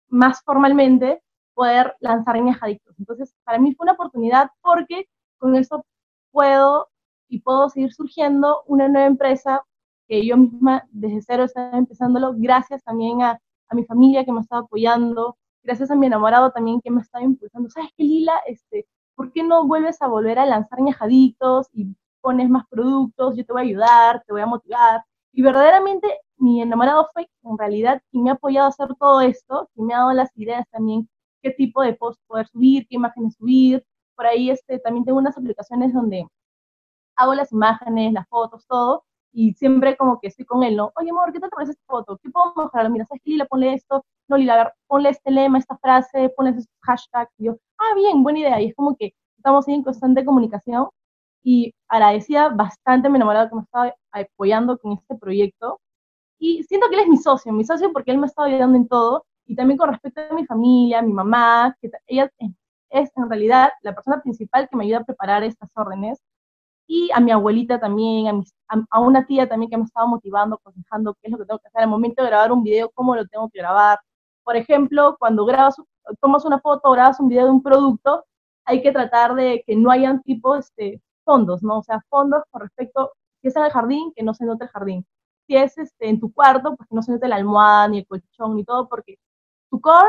[0.09, 1.23] más formalmente
[1.55, 2.95] poder lanzar en Adictos.
[2.99, 5.85] Entonces, para mí fue una oportunidad porque con eso
[6.31, 6.89] puedo
[7.35, 9.65] y puedo seguir surgiendo una nueva empresa
[10.07, 14.41] que yo misma desde cero estaba empezándolo, gracias también a, a mi familia que me
[14.41, 17.69] estaba apoyando, gracias a mi enamorado también que me estaba impulsando.
[17.71, 18.35] ¿Sabes qué, Lila?
[18.47, 23.37] Este, ¿Por qué no vuelves a volver a lanzar ñajaditos y pones más productos?
[23.37, 25.03] Yo te voy a ayudar, te voy a motivar.
[25.33, 29.69] Y verdaderamente mi enamorado fue en realidad quien me ha apoyado a hacer todo esto,
[29.75, 31.09] y me ha dado las ideas también
[31.43, 33.85] qué tipo de post poder subir, qué imágenes subir.
[34.15, 36.29] Por ahí este, también tengo unas aplicaciones donde
[37.17, 40.93] hago las imágenes, las fotos, todo, y siempre como que estoy con él, ¿no?
[40.97, 42.19] Oye, amor, ¿qué tal te parece esta foto?
[42.23, 42.89] ¿Qué puedo mejorar?
[42.91, 43.47] Mira, ¿sabes qué, Lila?
[43.47, 44.05] Ponle esto.
[44.29, 47.33] No, Lila, a ver, ponle este lema, esta frase, ponle estos hashtags.
[47.39, 48.61] Y yo, ah, bien, buena idea.
[48.61, 50.89] Y es como que estamos en constante comunicación
[51.43, 55.81] y agradecida bastante, me enamorado que me estaba apoyando con este proyecto.
[56.39, 58.89] Y siento que él es mi socio, mi socio porque él me está ayudando en
[58.89, 59.27] todo.
[59.47, 62.31] Y también con respecto a mi familia, mi mamá, que ella
[62.91, 66.23] es en realidad la persona principal que me ayuda a preparar estas órdenes
[66.87, 71.15] y a mi abuelita también, a, a, una tía también que me estaba motivando, aconsejando
[71.15, 73.27] qué es lo que tengo que hacer al momento de grabar un video, cómo lo
[73.27, 73.99] tengo que grabar.
[74.45, 75.77] Por ejemplo, cuando grabas,
[76.21, 78.25] tomas una foto grabas un video de un producto,
[78.67, 81.79] hay que tratar de que no hayan tipo este, fondos, ¿no?
[81.79, 84.71] O sea, fondos con respecto, si es en el jardín, que no se note el
[84.71, 85.07] jardín.
[85.47, 88.07] Si es este, en tu cuarto, pues que no se note la almohada, ni el
[88.07, 89.19] colchón, ni todo, porque
[89.71, 90.09] tu core,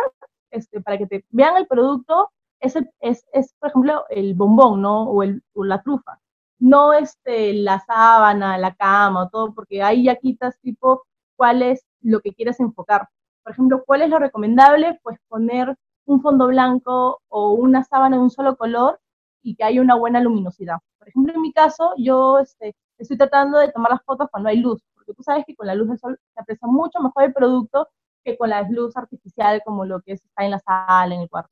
[0.51, 5.03] este, para que te vean el producto, es, es, es por ejemplo, el bombón, ¿no?
[5.03, 6.19] O, el, o la trufa
[6.59, 11.03] no este, la sábana, la cama, todo, porque ahí ya quitas tipo
[11.35, 13.07] cuál es lo que quieres enfocar.
[13.43, 14.99] Por ejemplo, ¿cuál es lo recomendable?
[15.03, 18.99] Pues poner un fondo blanco o una sábana de un solo color
[19.41, 20.77] y que haya una buena luminosidad.
[20.97, 24.57] Por ejemplo, en mi caso, yo este, estoy tratando de tomar las fotos cuando hay
[24.57, 27.33] luz, porque tú sabes que con la luz del sol se aprecia mucho mejor el
[27.33, 27.87] producto
[28.23, 31.51] que con la luz artificial como lo que está en la sala, en el cuarto.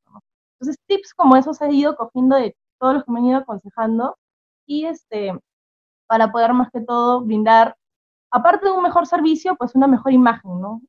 [0.59, 4.17] Entonces, tips como esos he ido cogiendo de todos los que me han ido aconsejando
[4.65, 5.34] y este,
[6.08, 7.76] para poder más que todo brindar,
[8.32, 10.82] aparte de un mejor servicio, pues una mejor imagen, ¿no?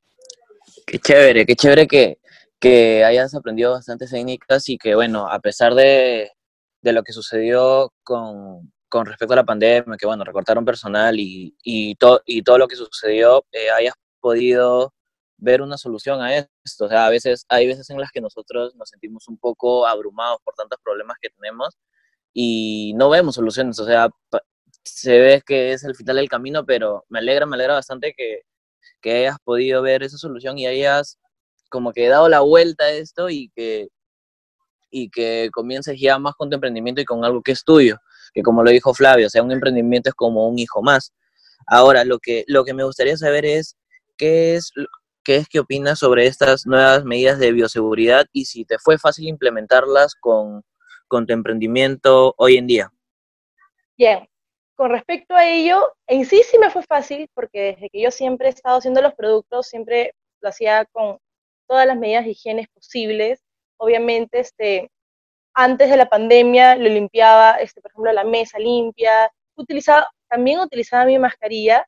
[0.86, 2.18] Qué chévere, qué chévere que,
[2.58, 6.30] que hayas aprendido bastantes técnicas y que, bueno, a pesar de,
[6.82, 11.56] de lo que sucedió con, con, respecto a la pandemia, que, bueno, recortaron personal y,
[11.62, 14.94] y, y todo lo que sucedió, eh, hayas podido
[15.36, 16.86] ver una solución a esto.
[16.86, 20.38] O sea, a veces, hay veces en las que nosotros nos sentimos un poco abrumados
[20.44, 21.76] por tantos problemas que tenemos
[22.34, 24.10] y no vemos soluciones, o sea,
[24.82, 28.42] se ve que es el final del camino, pero me alegra, me alegra bastante que,
[29.00, 31.18] que hayas podido ver esa solución y hayas
[31.70, 33.88] como que dado la vuelta a esto y que,
[34.90, 37.98] y que comiences ya más con tu emprendimiento y con algo que es tuyo,
[38.34, 41.12] que como lo dijo Flavio, o sea, un emprendimiento es como un hijo más.
[41.66, 43.76] Ahora, lo que, lo que me gustaría saber es
[44.18, 44.72] qué es,
[45.24, 49.28] qué es que opinas sobre estas nuevas medidas de bioseguridad y si te fue fácil
[49.28, 50.62] implementarlas con,
[51.08, 52.92] con tu emprendimiento hoy en día?
[53.96, 54.28] Bien,
[54.76, 58.48] con respecto a ello, en sí sí me fue fácil porque desde que yo siempre
[58.48, 61.18] he estado haciendo los productos, siempre lo hacía con
[61.68, 63.40] todas las medidas de higiene posibles.
[63.76, 64.90] Obviamente, este,
[65.54, 71.04] antes de la pandemia lo limpiaba, este, por ejemplo, la mesa limpia, utilizaba, también utilizaba
[71.04, 71.86] mi mascarilla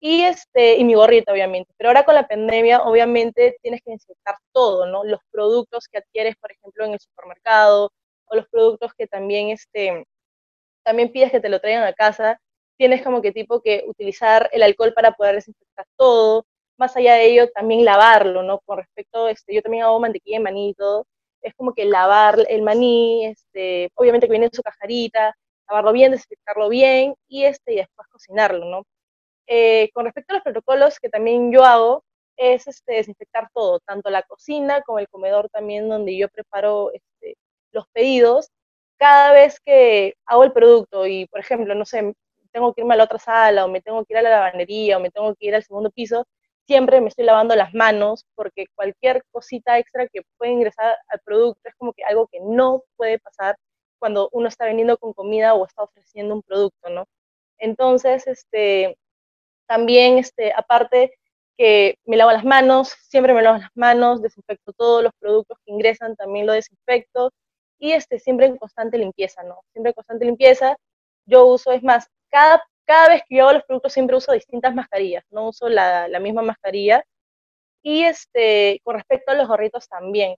[0.00, 1.72] y, este, y mi gorrita, obviamente.
[1.76, 5.04] Pero ahora con la pandemia, obviamente, tienes que desinfectar todo, ¿no?
[5.04, 7.90] Los productos que adquieres, por ejemplo, en el supermercado,
[8.30, 10.04] o los productos que también, este,
[10.84, 12.40] también pides que te lo traigan a casa,
[12.78, 16.46] tienes como que tipo que utilizar el alcohol para poder desinfectar todo,
[16.78, 18.60] más allá de ello también lavarlo, ¿no?
[18.60, 21.06] Con respecto, este, yo también hago mantequilla de maní y todo,
[21.42, 25.34] es como que lavar el maní, este, obviamente que viene en su cajarita,
[25.68, 28.84] lavarlo bien, desinfectarlo bien y, este, y después cocinarlo, ¿no?
[29.46, 32.04] Eh, con respecto a los protocolos que también yo hago,
[32.36, 37.36] es este, desinfectar todo, tanto la cocina como el comedor también donde yo preparo este,
[37.72, 38.50] los pedidos
[38.98, 42.14] cada vez que hago el producto y, por ejemplo, no sé,
[42.52, 44.96] tengo que irme a la otra sala o me tengo que ir a la lavandería
[44.96, 46.26] o me tengo que ir al segundo piso,
[46.66, 51.60] siempre me estoy lavando las manos porque cualquier cosita extra que puede ingresar al producto
[51.64, 53.56] es como que algo que no puede pasar
[53.98, 57.06] cuando uno está vendiendo con comida o está ofreciendo un producto, ¿no?
[57.58, 58.96] Entonces, este,
[59.66, 61.14] también, este, aparte
[61.56, 65.72] que me lavo las manos, siempre me lavo las manos, desinfecto todos los productos que
[65.72, 67.32] ingresan, también lo desinfecto,
[67.78, 69.62] y este, siempre en constante limpieza, ¿no?
[69.72, 70.76] Siempre en constante limpieza.
[71.26, 74.74] Yo uso, es más, cada, cada vez que yo hago los productos siempre uso distintas
[74.74, 77.04] mascarillas, no uso la, la misma mascarilla.
[77.82, 80.36] Y este, con respecto a los gorritos también.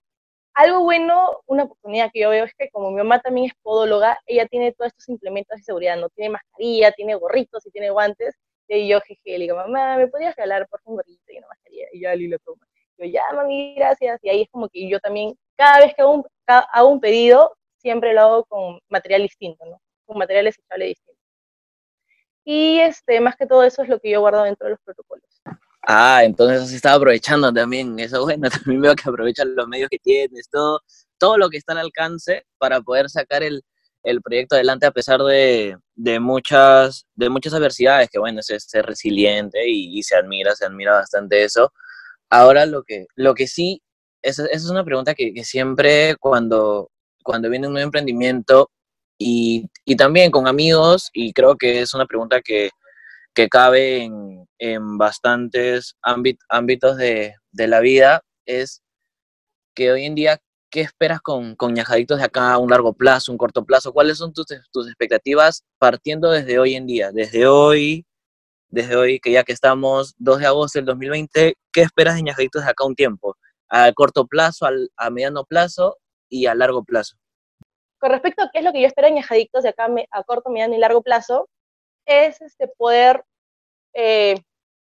[0.54, 4.18] Algo bueno, una oportunidad que yo veo es que como mi mamá también es podóloga,
[4.26, 8.36] ella tiene todos estos implementos de seguridad, no tiene mascarilla, tiene gorritos y tiene guantes.
[8.68, 11.86] Y yo, jeje, le digo, mamá, ¿me podrías regalar por un gorrito y una mascarilla?
[11.92, 12.66] Y yo, Ali lo toma.
[12.98, 14.20] Yo, ya, mami, gracias.
[14.22, 17.56] Y ahí es como que yo también, cada vez que hago un, hago un pedido,
[17.78, 19.80] siempre lo hago con material distinto, ¿no?
[20.06, 21.20] Con material desechable distinto.
[22.44, 25.24] Y este, más que todo eso es lo que yo guardo dentro de los protocolos.
[25.82, 29.98] Ah, entonces se está aprovechando también, eso bueno, también veo que aprovechan los medios que
[29.98, 30.80] tienes, todo,
[31.18, 33.62] todo lo que está al alcance para poder sacar el,
[34.02, 38.86] el proyecto adelante a pesar de, de, muchas, de muchas adversidades, que bueno, es ser
[38.86, 41.72] resiliente y, y, se admira, se admira bastante eso.
[42.28, 43.82] Ahora lo que, lo que sí
[44.22, 46.90] esa, es una pregunta que, siempre cuando,
[47.22, 48.70] cuando viene un nuevo emprendimiento
[49.18, 52.70] y, también con amigos, y creo que es una pregunta que,
[53.50, 54.10] cabe
[54.58, 58.82] en, bastantes ámbitos de, la vida, es
[59.74, 60.38] que hoy en día,
[60.70, 63.92] ¿qué esperas con, con Ñajaditos de acá a un largo plazo, un corto plazo?
[63.92, 67.12] ¿Cuáles son tus, tus expectativas partiendo desde hoy en día?
[67.12, 68.04] Desde hoy,
[68.68, 72.64] desde hoy, que ya que estamos 2 de agosto del 2020, ¿qué esperas de Ñajaditos
[72.64, 73.36] de acá un tiempo?
[73.70, 77.16] A corto plazo, a mediano plazo y a largo plazo.
[77.98, 80.50] Con respecto a qué es lo que yo espero en Ñajadictos de acá a corto,
[80.50, 81.48] mediano y largo plazo,
[82.06, 83.24] es este, poder
[83.94, 84.36] eh,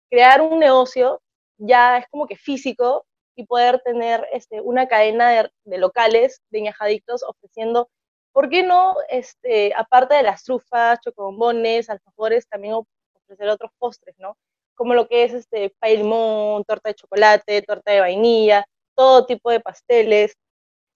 [0.09, 1.21] crear un negocio
[1.57, 7.23] ya es como que físico y poder tener este, una cadena de, locales de ñajadictos
[7.23, 7.89] ofreciendo,
[8.31, 8.95] ¿por qué no?
[9.09, 12.75] Este, aparte de las trufas, chocobombones, alfajores, también
[13.13, 14.37] ofrecer otros postres, ¿no?
[14.75, 18.65] Como lo que es este, pay limón, torta de chocolate, torta de vainilla,
[18.97, 20.35] todo tipo de pasteles.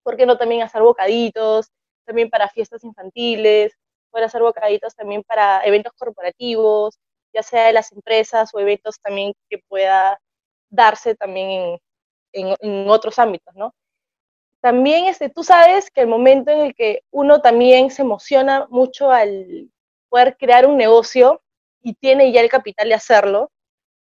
[0.03, 1.67] ¿Por qué no también hacer bocaditos?
[2.05, 3.73] También para fiestas infantiles,
[4.09, 6.99] poder hacer bocaditos también para eventos corporativos,
[7.33, 10.19] ya sea de las empresas o eventos también que pueda
[10.69, 11.79] darse también
[12.33, 13.73] en, en, otros ámbitos, ¿no?
[14.61, 19.11] También este, tú sabes que el momento en el que uno también se emociona mucho
[19.11, 19.69] al
[20.09, 21.41] poder crear un negocio
[21.81, 23.51] y tiene ya el capital de hacerlo,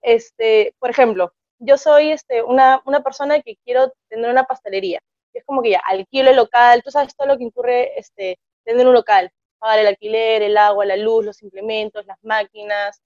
[0.02, 5.00] este, por ejemplo, yo soy este, una, una persona que quiero tener una pastelería.
[5.32, 8.86] Es como que ya alquilo el local, tú sabes todo lo que incurre este, tener
[8.86, 13.00] un local, pagar el alquiler, el agua, la luz, los implementos, las máquinas,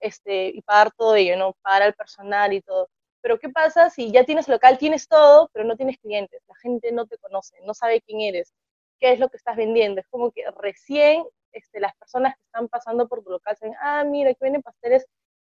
[0.00, 1.54] este, y pagar todo ello, ¿no?
[1.62, 2.88] Pagar al personal y todo.
[3.22, 6.42] Pero ¿qué pasa si ya tienes local, tienes todo, pero no tienes clientes?
[6.46, 8.52] La gente no te conoce, no sabe quién eres,
[9.00, 10.00] qué es lo que estás vendiendo.
[10.00, 14.04] Es como que recién este, las personas que están pasando por tu local dicen, ah,
[14.04, 15.06] mira, aquí vienen pasteles,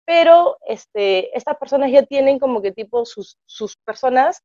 [0.09, 4.43] pero este, estas personas ya tienen como que tipo sus, sus personas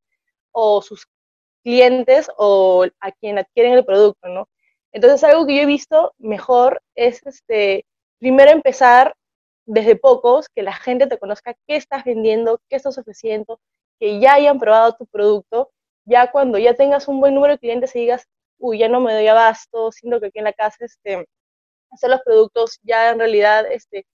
[0.52, 1.06] o sus
[1.62, 4.46] clientes o a quien adquieren el producto, ¿no?
[4.92, 7.86] Entonces algo que yo he visto mejor es este,
[8.18, 9.14] primero empezar
[9.64, 13.58] desde pocos, que la gente te conozca qué estás vendiendo, qué estás ofreciendo,
[13.98, 15.70] que ya hayan probado tu producto,
[16.04, 19.14] ya cuando ya tengas un buen número de clientes y digas, uy, ya no me
[19.14, 21.26] doy abasto, siento que aquí en la casa este,
[21.90, 24.04] hacer los productos ya en realidad este,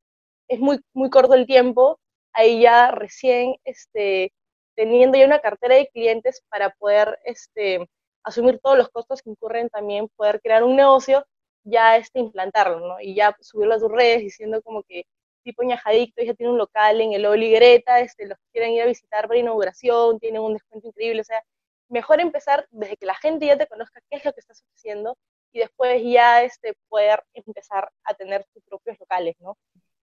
[0.50, 1.98] es muy, muy corto el tiempo,
[2.32, 4.32] ahí ya recién este,
[4.74, 7.88] teniendo ya una cartera de clientes para poder este,
[8.24, 11.24] asumir todos los costos que incurren también, poder crear un negocio,
[11.64, 13.00] ya este, implantarlo, ¿no?
[13.00, 15.04] Y ya subirlo a tus redes diciendo como que
[15.44, 19.28] tipo Ñajadicto, ya tiene un local en el Oligreta, este, los quieren ir a visitar
[19.28, 21.42] para inauguración, tienen un descuento increíble, o sea,
[21.88, 25.16] mejor empezar desde que la gente ya te conozca qué es lo que estás ofreciendo
[25.52, 29.56] y después ya este, poder empezar a tener tus propios locales, ¿no?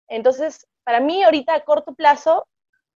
[0.08, 2.48] Entonces, para mí ahorita a corto plazo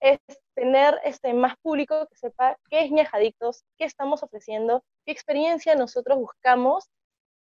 [0.00, 0.18] es
[0.54, 6.18] tener este, más público que sepa qué es Ñajadictos, qué estamos ofreciendo, qué experiencia nosotros
[6.18, 6.88] buscamos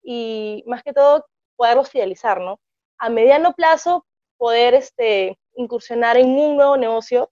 [0.03, 1.25] y más que todo
[1.55, 2.59] poderlos fidelizar, ¿no?
[2.97, 4.05] A mediano plazo
[4.37, 7.31] poder este, incursionar en un nuevo negocio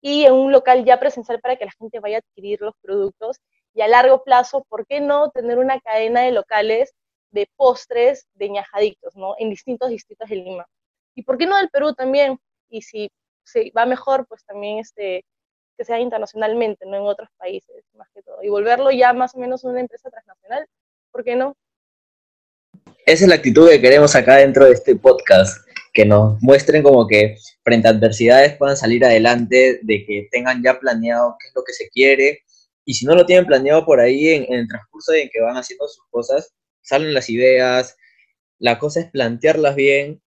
[0.00, 3.38] y en un local ya presencial para que la gente vaya a adquirir los productos.
[3.74, 6.92] Y a largo plazo, ¿por qué no tener una cadena de locales
[7.30, 9.34] de postres de ñajaditos, ¿no?
[9.38, 10.66] En distintos distritos de Lima.
[11.14, 12.38] ¿Y por qué no del Perú también?
[12.68, 13.10] Y si
[13.44, 15.24] se va mejor, pues también este,
[15.76, 18.42] que sea internacionalmente, no en otros países, más que todo.
[18.42, 20.66] Y volverlo ya más o menos una empresa transnacional,
[21.10, 21.56] ¿por qué no?
[23.04, 27.06] Esa es la actitud que queremos acá dentro de este podcast que nos muestren como
[27.06, 31.62] que frente a adversidades puedan salir adelante, de que tengan ya planeado qué es lo
[31.64, 32.42] que se quiere,
[32.84, 35.86] y si no lo tienen planeado por ahí en, el transcurso en que van haciendo
[35.88, 37.96] sus cosas, salen las ideas,
[38.58, 40.22] la cosa es plantearlas bien,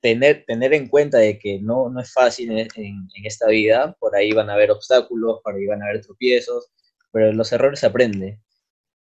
[0.00, 4.14] tener, tener en cuenta de que no, no es fácil en, en, esta vida, por
[4.14, 6.70] ahí van a haber obstáculos, por ahí van a haber tropiezos,
[7.12, 8.42] pero los errores se aprenden.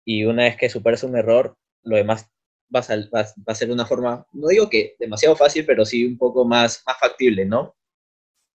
[0.06, 2.28] Y una vez que superas un error, lo demás
[2.74, 6.84] va a, ser una forma, no digo que demasiado fácil, pero sí un poco más,
[6.86, 7.76] más factible, ¿no?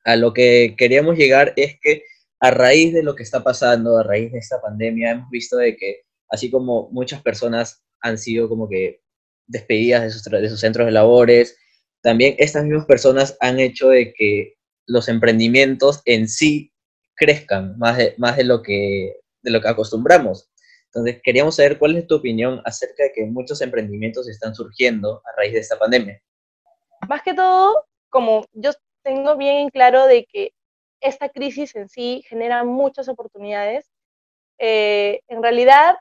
[0.04, 2.04] A lo que queríamos llegar es que
[2.40, 5.76] a raíz de lo que está pasando, a raíz de esta pandemia, hemos visto de
[5.76, 9.00] que así como muchas personas han sido como que
[9.46, 11.56] despedidas de sus, de sus centros de labores,
[12.04, 16.70] también estas mismas personas han hecho de que los emprendimientos en sí
[17.16, 20.50] crezcan más de, más de, lo, que, de lo que acostumbramos.
[20.84, 25.40] Entonces, queríamos saber cuál es tu opinión acerca de que muchos emprendimientos están surgiendo a
[25.40, 26.20] raíz de esta pandemia.
[27.08, 30.52] Más que todo, como yo tengo bien en claro de que
[31.00, 33.90] esta crisis en sí genera muchas oportunidades,
[34.58, 35.96] eh, en realidad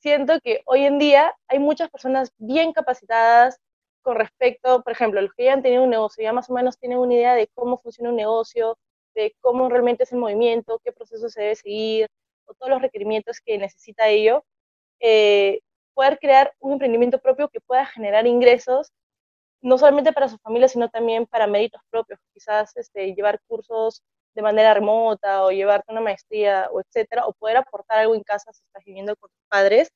[0.00, 3.60] siento que hoy en día hay muchas personas bien capacitadas
[4.04, 6.78] con respecto, por ejemplo, los que ya han tenido un negocio, ya más o menos
[6.78, 8.78] tienen una idea de cómo funciona un negocio,
[9.14, 12.08] de cómo realmente es el movimiento, qué proceso se debe seguir,
[12.46, 14.44] o todos los requerimientos que necesita ello,
[15.00, 15.60] eh,
[15.94, 18.92] poder crear un emprendimiento propio que pueda generar ingresos,
[19.62, 24.02] no solamente para su familia, sino también para méritos propios, quizás este, llevar cursos
[24.34, 28.52] de manera remota o llevarte una maestría o etcétera, o poder aportar algo en casa
[28.52, 29.90] si estás viviendo con tus padres,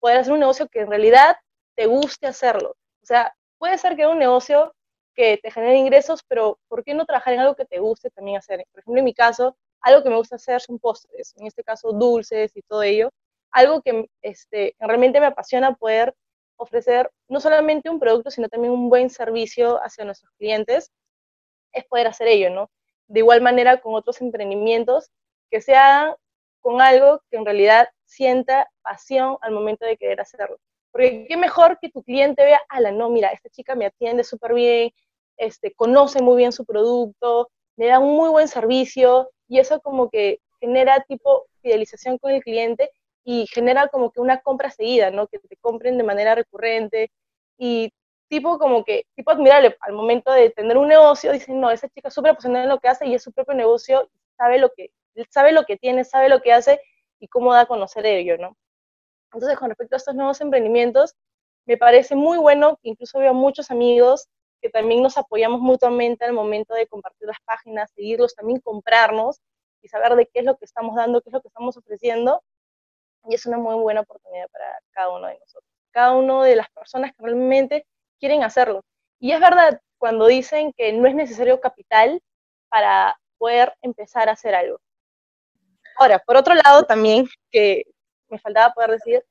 [0.00, 1.36] poder hacer un negocio que en realidad
[1.76, 2.76] te guste hacerlo.
[3.02, 4.74] O sea, puede ser que un negocio
[5.14, 8.36] que te genere ingresos, pero ¿por qué no trabajar en algo que te guste también
[8.38, 8.64] hacer?
[8.72, 11.92] Por ejemplo, en mi caso, algo que me gusta hacer son postres, en este caso
[11.92, 13.10] dulces y todo ello,
[13.50, 16.14] algo que este, realmente me apasiona poder
[16.56, 20.90] ofrecer no solamente un producto, sino también un buen servicio hacia nuestros clientes,
[21.72, 22.70] es poder hacer ello, ¿no?
[23.08, 25.10] De igual manera con otros emprendimientos
[25.50, 26.14] que se hagan
[26.60, 30.58] con algo que en realidad sienta pasión al momento de querer hacerlo.
[30.96, 34.54] Porque qué mejor que tu cliente vea, ala, no, mira, esta chica me atiende súper
[34.54, 34.92] bien,
[35.36, 40.08] este, conoce muy bien su producto, me da un muy buen servicio y eso como
[40.08, 42.90] que genera tipo fidelización con el cliente
[43.24, 45.26] y genera como que una compra seguida, ¿no?
[45.26, 47.10] Que te compren de manera recurrente
[47.58, 47.92] y
[48.28, 52.08] tipo como que, tipo admirable, al momento de tener un negocio, dicen, no, esa chica
[52.08, 54.92] es súper apasionada en lo que hace y es su propio negocio, sabe lo que,
[55.28, 56.80] sabe lo que tiene, sabe lo que hace
[57.20, 58.56] y cómo da a conocer ello, ¿no?
[59.32, 61.14] Entonces, con respecto a estos nuevos emprendimientos,
[61.66, 64.28] me parece muy bueno que incluso veo muchos amigos
[64.62, 69.40] que también nos apoyamos mutuamente al momento de compartir las páginas, seguirlos, también comprarnos
[69.82, 72.42] y saber de qué es lo que estamos dando, qué es lo que estamos ofreciendo.
[73.28, 76.70] Y es una muy buena oportunidad para cada uno de nosotros, cada uno de las
[76.70, 77.86] personas que realmente
[78.18, 78.82] quieren hacerlo.
[79.18, 82.22] Y es verdad cuando dicen que no es necesario capital
[82.68, 84.78] para poder empezar a hacer algo.
[85.98, 87.84] Ahora, por otro lado, también, que
[88.28, 89.24] me faltaba poder decir,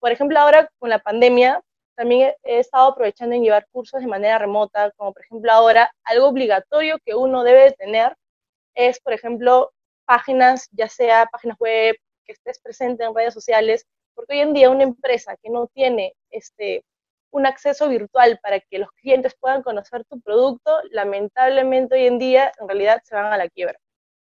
[0.00, 1.62] por ejemplo, ahora con la pandemia,
[1.94, 6.26] también he, estado aprovechando en llevar cursos de manera remota, como por ejemplo ahora, algo
[6.28, 8.16] obligatorio que uno debe tener
[8.74, 9.72] es, por ejemplo,
[10.04, 14.70] páginas, ya sea páginas web, que estés presente en redes sociales, porque hoy en día
[14.70, 16.84] una empresa que no tiene este,
[17.30, 22.52] un acceso virtual para que los clientes puedan conocer tu producto, lamentablemente hoy en día
[22.58, 23.78] en realidad se van a la quiebra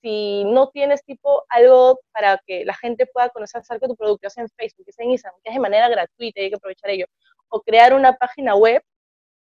[0.05, 4.29] si no tienes tipo algo para que la gente pueda conocer acerca de tu producto,
[4.29, 7.07] sea en Facebook, sea en Instagram, que es de manera gratuita hay que aprovechar ello,
[7.49, 8.83] o crear una página web,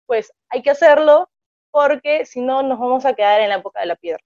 [0.05, 1.29] pues hay que hacerlo
[1.69, 4.23] porque si no nos vamos a quedar en la época de la piedra,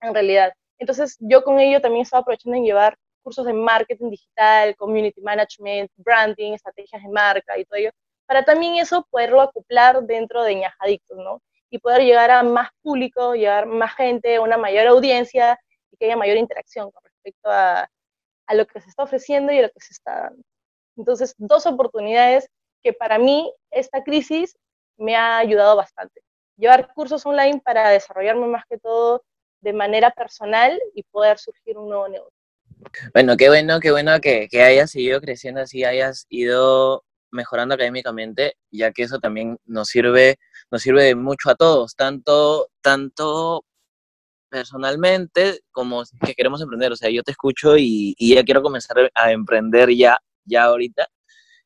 [0.00, 0.54] en realidad.
[0.78, 5.90] Entonces yo con ello también estaba aprovechando en llevar cursos de marketing digital, community management,
[5.96, 7.90] branding, estrategias de marca y todo ello,
[8.24, 11.42] para también eso poderlo acoplar dentro de Ñajadictos, ¿no?
[11.70, 15.58] Y poder llegar a más público, llegar más gente, una mayor audiencia
[15.90, 17.88] y que haya mayor interacción con respecto a,
[18.46, 20.42] a lo que se está ofreciendo y a lo que se está dando.
[20.96, 22.48] Entonces, dos oportunidades
[22.82, 24.56] que para mí esta crisis
[24.96, 26.22] me ha ayudado bastante.
[26.56, 29.22] Llevar cursos online para desarrollarme más que todo
[29.60, 32.38] de manera personal y poder surgir un nuevo negocio.
[33.12, 38.54] Bueno, qué bueno, qué bueno que, que hayas seguido creciendo así, hayas ido mejorando académicamente,
[38.70, 40.38] ya que eso también nos sirve,
[40.70, 43.64] nos sirve mucho a todos, tanto, tanto
[44.50, 46.92] personalmente como que queremos emprender.
[46.92, 51.06] O sea, yo te escucho y, ya quiero comenzar a emprender ya, ya ahorita.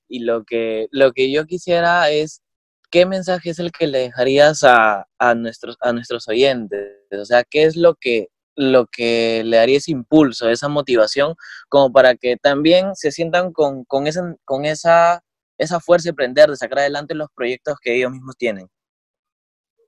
[0.08, 2.42] Y lo que, lo que yo quisiera es,
[2.90, 6.98] ¿qué mensaje es el que le dejarías a, a, nuestros, a nuestros oyentes?
[7.12, 11.34] O sea, ¿qué es lo que, lo que le daría ese impulso, esa motivación,
[11.68, 15.22] como para que también se sientan con, con, esa, con esa
[15.58, 18.68] esa fuerza de emprender, de sacar adelante los proyectos que ellos mismos tienen?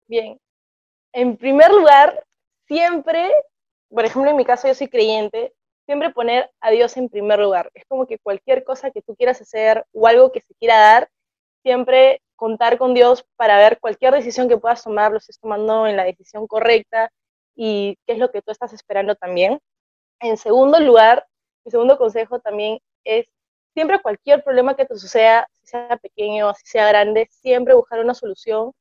[0.07, 0.38] Bien,
[1.12, 2.25] en primer lugar,
[2.67, 3.33] siempre,
[3.90, 5.55] por ejemplo, en mi caso yo soy creyente,
[5.87, 7.71] siempre poner a Dios en primer lugar.
[7.75, 11.11] Es como que cualquier cosa que tú quieras hacer o algo que se quiera dar,
[11.62, 15.97] siempre contar con Dios para ver cualquier decisión que puedas tomar, lo estés tomando en
[15.97, 17.11] la decisión correcta
[17.57, 19.61] y qué es lo que tú estás esperando también.
[20.21, 21.27] En segundo lugar,
[21.64, 23.27] mi segundo consejo también es
[23.75, 28.73] siempre cualquier problema que te suceda, sea pequeño, si sea grande, siempre buscar una solución.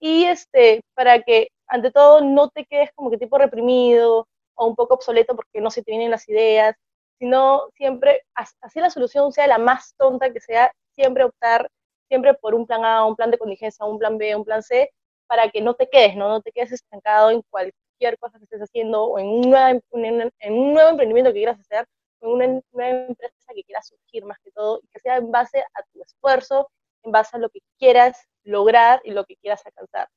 [0.00, 4.76] Y este, para que ante todo no te quedes como que tipo reprimido o un
[4.76, 6.76] poco obsoleto porque no se te vienen las ideas,
[7.18, 11.70] sino siempre, así la solución sea la más tonta que sea, siempre optar
[12.08, 14.90] siempre por un plan A, un plan de contingencia, un plan B, un plan C,
[15.26, 16.28] para que no te quedes, ¿no?
[16.28, 20.74] No te quedes estancado en cualquier cosa que estés haciendo o en un, en un
[20.74, 21.86] nuevo emprendimiento que quieras hacer,
[22.20, 26.02] una, empresa que quiera surgir más que todo y que sea en base a tu
[26.02, 26.70] esfuerzo,
[27.02, 30.08] en base a lo que quieras lograr y lo que quieras alcanzar.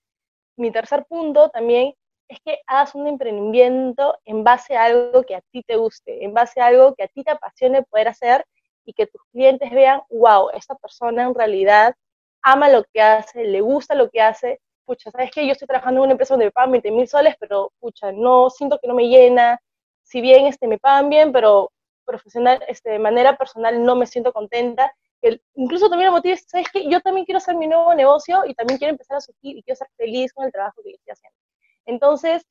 [0.57, 1.93] Mi tercer punto también
[2.28, 6.34] es que hagas un emprendimiento en base a algo que a ti te guste, en
[6.34, 8.45] base a algo que a ti te apasione poder hacer
[8.86, 11.95] y que tus clientes vean, wow, esta persona en realidad
[12.41, 14.59] ama lo que hace, le gusta lo que hace.
[14.86, 15.45] Pucha, ¿sabes qué?
[15.45, 18.49] Yo estoy trabajando en una empresa donde me pagan 20 mil soles, pero pucha, no,
[18.49, 19.59] siento que no me llena.
[20.03, 21.71] Si bien este, me pagan bien, pero
[22.05, 26.68] profesional, este, de manera personal no me siento contenta, que incluso también me motiva, ¿sabes
[26.72, 26.89] qué?
[26.89, 29.78] Yo también quiero hacer mi nuevo negocio y también quiero empezar a surgir y quiero
[29.78, 31.38] ser feliz con el trabajo que estoy haciendo.
[31.86, 32.43] Entonces,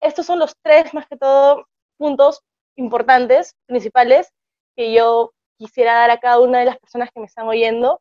[0.00, 1.66] estos son los tres, más que todo,
[1.96, 2.42] puntos
[2.76, 4.32] importantes, principales,
[4.76, 8.00] que yo quisiera dar a cada una de las personas que me están oyendo,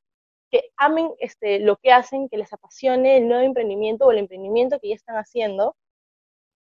[0.52, 4.80] que amen este, lo que hacen, que les apasione el nuevo emprendimiento o el emprendimiento
[4.80, 5.76] que ya están haciendo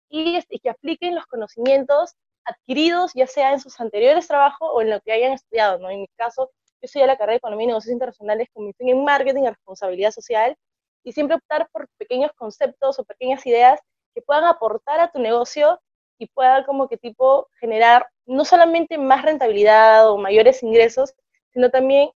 [0.09, 4.91] y, este, que apliquen los conocimientos adquiridos, ya sea en sus anteriores trabajos o en
[4.91, 5.79] lo que hayan estudiado.
[5.79, 5.91] ¿no?
[5.91, 6.51] En mi caso,
[6.93, 9.49] yo de la carrera de Economía y Negocios Internacionales con mi fin en Marketing y
[9.49, 10.57] Responsabilidad Social
[11.05, 13.81] y siempre optar por pequeños conceptos o pequeñas ideas
[14.15, 15.81] que puedan aportar a tu negocio
[16.19, 21.15] y puedan como que tipo generar no solamente más rentabilidad o mayores ingresos,
[21.53, 22.11] sino también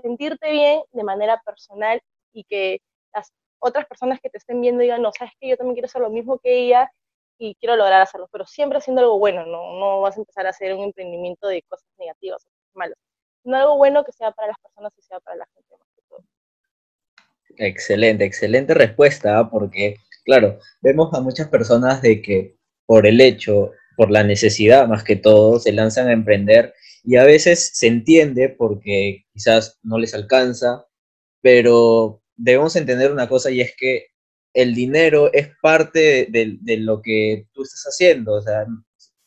[0.00, 2.00] sentirte bien de manera personal
[2.32, 2.80] y que
[3.14, 6.02] las otras personas que te estén viendo digan, no, sabes que yo también quiero hacer
[6.02, 6.92] lo mismo que ella
[7.38, 10.50] y quiero lograr hacerlo, pero siempre haciendo algo bueno, no, no vas a empezar a
[10.50, 12.98] hacer un emprendimiento de cosas negativas o malas,
[13.42, 16.02] sino algo bueno que sea para las personas y sea para la gente más que
[16.08, 16.24] todo.
[17.56, 19.50] Excelente, excelente respuesta, ¿ah?
[19.50, 25.04] porque, claro, vemos a muchas personas de que por el hecho, por la necesidad más
[25.04, 26.74] que todo, se lanzan a emprender
[27.04, 30.86] y a veces se entiende porque quizás no les alcanza,
[31.40, 34.08] pero debemos entender una cosa y es que
[34.54, 38.34] el dinero es parte de, lo que tú estás haciendo.
[38.34, 38.66] O sea,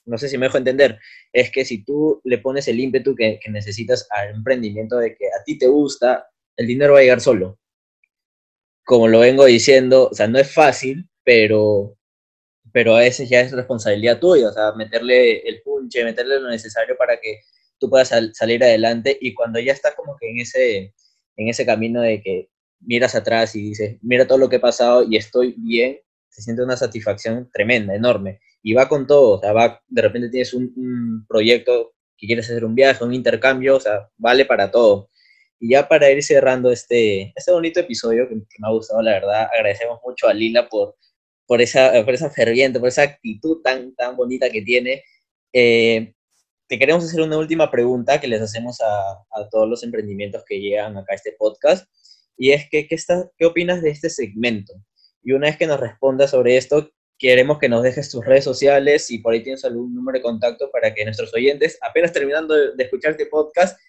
[0.06, 1.00] no sé si me dejo entender.
[1.34, 5.44] Es que si tú le pones el ímpetu que, necesitas al emprendimiento de que a
[5.46, 6.28] ti te gusta,
[6.58, 7.60] el dinero va a llegar solo.
[8.84, 11.98] Como lo vengo diciendo, o sea, no es fácil, pero,
[12.74, 14.50] pero a veces ya es responsabilidad tuya.
[14.50, 17.42] O sea, meterle el punche, meterle lo necesario para que
[17.80, 19.18] tú puedas salir adelante.
[19.22, 20.94] Y cuando ya estás como que en ese,
[21.38, 22.50] en ese camino de que
[22.82, 26.64] miras atrás y dices, mira todo lo que he pasado y estoy bien, se siente
[26.64, 28.40] una satisfacción tremenda, enorme.
[28.64, 32.66] Y va con todo, o sea, va, de repente tienes un, proyecto que quieres hacer
[32.66, 35.10] un viaje, un intercambio, o sea, vale para todo.
[35.60, 39.50] Y ya para ir cerrando este, este bonito episodio que, me ha gustado, la verdad,
[39.54, 40.96] agradecemos mucho a Lila por,
[41.46, 45.04] por, esa, por esa ferviente, por esa actitud tan, tan bonita que tiene.
[45.54, 46.14] Eh,
[46.68, 50.60] te queremos hacer una última pregunta que les hacemos a, a todos los emprendimientos que
[50.60, 51.88] llegan acá a este podcast
[52.42, 52.98] y es que, ¿qué,
[53.38, 54.74] ¿qué opinas de este segmento?
[55.22, 56.90] Y una vez que nos respondas sobre esto,
[57.22, 60.72] queremos que nos dejes tus redes sociales y por ahí tienes algún número de contacto
[60.72, 63.80] para que nuestros oyentes, apenas terminando de, escuchar este podcast,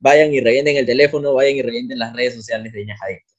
[0.00, 3.32] vayan y revienten el teléfono, vayan y revienten las redes sociales de Ñajadicto.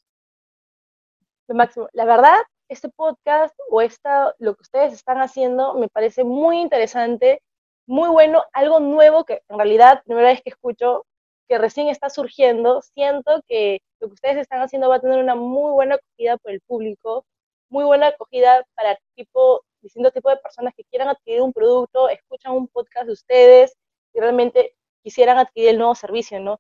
[1.50, 1.90] Lo máximo.
[1.92, 2.38] La verdad,
[2.70, 7.42] este podcast o esta, lo que ustedes están haciendo me parece muy interesante,
[7.86, 11.06] muy bueno, algo nuevo que en realidad, primera vez que escucho,
[11.50, 15.36] que recién está surgiendo, siento que lo que ustedes están haciendo va a tener una
[15.36, 17.26] muy buena acogida por el público,
[17.72, 22.54] muy buena acogida para tipo, distintos tipos de personas que quieran adquirir un producto, escuchan
[22.54, 23.76] un podcast de ustedes
[24.14, 26.60] y realmente quisieran adquirir el nuevo servicio, ¿no?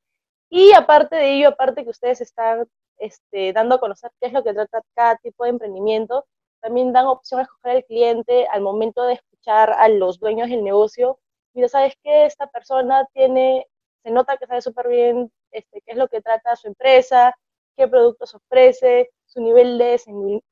[0.49, 4.43] Y aparte de ello, aparte que ustedes están este, dando a conocer qué es lo
[4.43, 6.25] que trata cada tipo de emprendimiento,
[6.61, 10.63] también dan opción a escoger al cliente al momento de escuchar a los dueños del
[10.63, 11.19] negocio.
[11.53, 12.25] Mira, ¿sabes qué?
[12.25, 13.67] Esta persona tiene
[14.03, 17.35] se nota que sabe súper bien este, qué es lo que trata su empresa,
[17.75, 20.01] qué productos ofrece, su nivel de,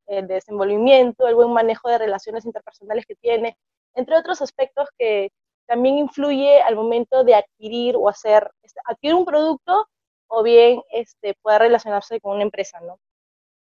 [0.07, 3.57] eh, desenvolvimiento, el buen manejo de relaciones interpersonales que tiene,
[3.95, 5.31] entre otros aspectos que
[5.67, 9.87] también influye al momento de adquirir o hacer, este, adquirir un producto
[10.27, 12.99] o bien este, pueda relacionarse con una empresa, ¿no?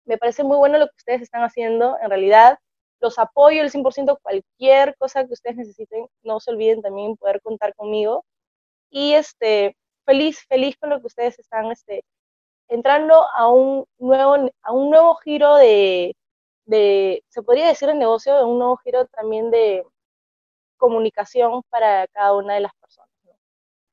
[0.07, 2.59] Me parece muy bueno lo que ustedes están haciendo, en realidad
[3.01, 7.75] los apoyo el 100%, cualquier cosa que ustedes necesiten, no se olviden también poder contar
[7.75, 8.25] conmigo
[8.91, 9.77] y este,
[10.07, 12.05] feliz, feliz con lo que ustedes están este,
[12.71, 16.17] entrando a un nuevo, a un nuevo giro de,
[16.65, 19.85] de, se podría decir el negocio, un nuevo giro también de
[20.79, 23.11] comunicación para cada una de las personas.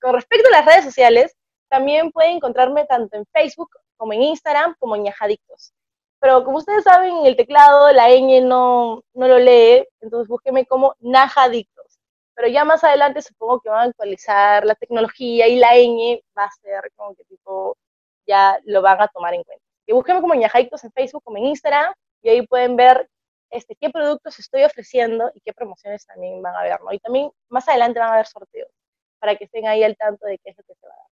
[0.02, 1.36] Con respecto a las redes sociales,
[1.70, 5.74] también pueden encontrarme tanto en Facebook como en Instagram como en Ñajadictos.
[6.20, 10.66] Pero como ustedes saben, en el teclado la ñ no, no lo lee, entonces búsqueme
[10.66, 11.78] como Najadictos
[12.38, 16.44] pero ya más adelante supongo que van a actualizar la tecnología y la ñ va
[16.44, 17.76] a ser como que tipo,
[18.28, 19.64] ya lo van a tomar en cuenta.
[19.86, 23.10] Y búsquenme como Ñajaitos en Facebook, como en Instagram, y ahí pueden ver
[23.50, 26.92] este, qué productos estoy ofreciendo y qué promociones también van a haber, ¿no?
[26.92, 28.70] Y también más adelante van a haber sorteos,
[29.20, 31.08] para que estén ahí al tanto de qué es lo que se va a dar.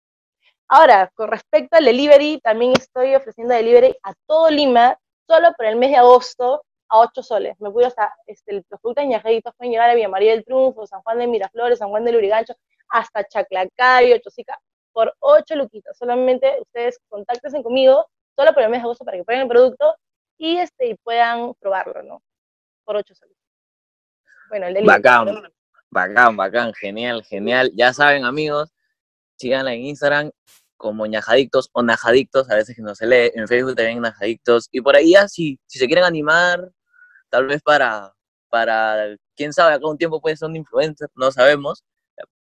[0.68, 4.97] Ahora, con respecto al delivery, también estoy ofreciendo delivery a todo Lima,
[5.28, 7.59] solo por el mes de agosto, a 8 soles.
[7.59, 11.01] Me pude hasta, este, los productos ñajaditos pueden llegar a Villa María del Triunfo, San
[11.01, 12.55] Juan de Miraflores, San Juan del Urigancho,
[12.89, 14.59] hasta Chaclacayo, Chosica,
[14.96, 15.98] por 8 luquitas.
[15.98, 19.93] Solamente ustedes contáctense conmigo, solo por el mes de agosto, para que prueben el producto
[20.38, 22.24] y, este, puedan probarlo, ¿no?
[22.86, 23.36] Por 8 soles.
[24.50, 25.02] Bueno, el delivery.
[25.02, 25.54] Bacán,
[25.91, 27.72] bacán, bacán, genial, genial.
[27.76, 28.74] Ya saben, amigos,
[29.38, 30.32] síganla en Instagram
[30.78, 34.82] como ñajadictos o najadictos, a veces que no se lee, en Facebook también najadictos, y
[34.82, 36.70] por ahí ya si, si se quieren animar,
[37.30, 38.14] tal vez para,
[38.50, 41.84] para, quién sabe, acá un tiempo puede ser un influencer, no sabemos,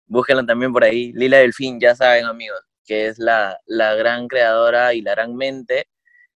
[0.06, 4.94] búsquenla también por ahí, Lila Delfín, ya saben amigos, que es la, la gran creadora
[4.94, 5.86] y la gran mente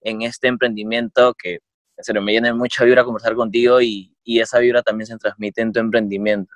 [0.01, 1.59] en este emprendimiento que
[1.97, 5.72] se me viene mucha vibra conversar contigo y, y, esa vibra también se transmite en
[5.72, 6.53] tu emprendimiento.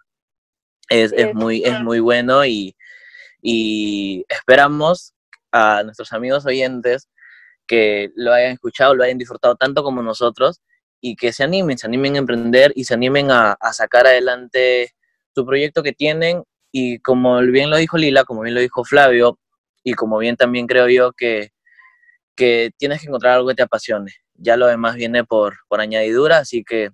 [0.89, 2.75] Es, es muy, es muy bueno y,
[3.41, 5.13] y esperamos
[5.51, 7.09] a nuestros amigos oyentes
[7.67, 10.61] que lo hayan escuchado, lo hayan disfrutado tanto como nosotros
[11.01, 14.93] y que se animen, se animen a emprender y se animen a, a sacar adelante
[15.35, 19.39] su proyecto que tienen y como bien lo dijo Lila, como bien lo dijo Flavio
[19.83, 21.51] y como bien también creo yo que,
[22.35, 24.11] que tienes que encontrar algo que te apasione.
[24.35, 26.91] Ya lo demás viene por, por añadidura, así que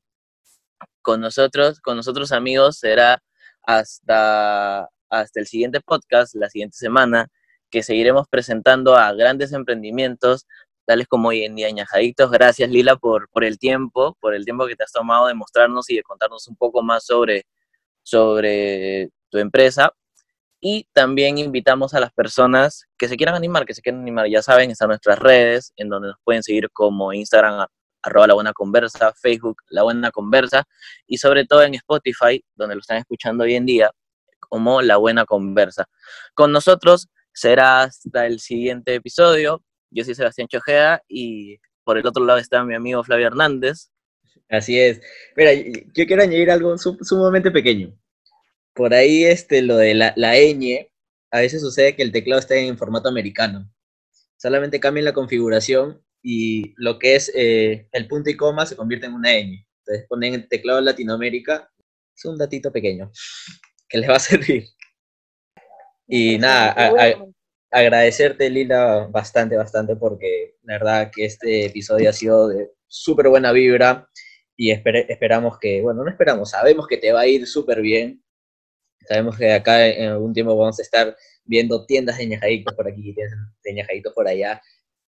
[1.01, 3.21] con nosotros, con nosotros amigos será
[3.63, 7.27] hasta, hasta el siguiente podcast, la siguiente semana,
[7.69, 10.45] que seguiremos presentando a grandes emprendimientos,
[10.85, 12.31] tales como hoy en día Ñajaditos.
[12.31, 15.89] Gracias Lila por, por el tiempo, por el tiempo que te has tomado de mostrarnos
[15.89, 17.45] y de contarnos un poco más sobre,
[18.03, 19.91] sobre tu empresa.
[20.61, 24.41] Y también invitamos a las personas que se quieran animar, que se quieran animar, ya
[24.41, 27.67] saben, están nuestras redes, en donde nos pueden seguir como Instagram,
[28.01, 30.63] arroba La Buena Conversa, Facebook, La Buena Conversa,
[31.05, 33.91] y sobre todo en Spotify, donde lo están escuchando hoy en día,
[34.39, 35.85] como La Buena Conversa.
[36.33, 39.61] Con nosotros será hasta el siguiente episodio.
[39.89, 43.89] Yo soy Sebastián Chojea y por el otro lado está mi amigo Flavio Hernández.
[44.49, 45.01] Así es.
[45.35, 47.93] Mira, yo quiero añadir algo sumamente pequeño.
[48.73, 50.89] Por ahí este, lo de la, la ñ,
[51.31, 53.69] a veces sucede que el teclado está en formato americano.
[54.37, 59.07] Solamente cambian la configuración y lo que es eh, el punto y coma se convierte
[59.07, 59.65] en una ñ.
[59.79, 61.71] Entonces ponen el teclado Latinoamérica.
[62.15, 63.11] Es un datito pequeño
[63.89, 64.65] que les va a servir.
[66.07, 67.25] Y nada, a, a,
[67.73, 73.51] agradecerte, Lila, bastante, bastante, porque la verdad que este episodio ha sido de súper buena
[73.51, 74.07] vibra
[74.55, 78.23] y esper esperamos que, bueno, no esperamos, sabemos que te va a ir súper bien.
[79.07, 83.13] Sabemos que acá en algún tiempo vamos a estar viendo tiendas de ñajaditos por aquí,
[83.13, 84.61] tiendas de ñajaditos por allá.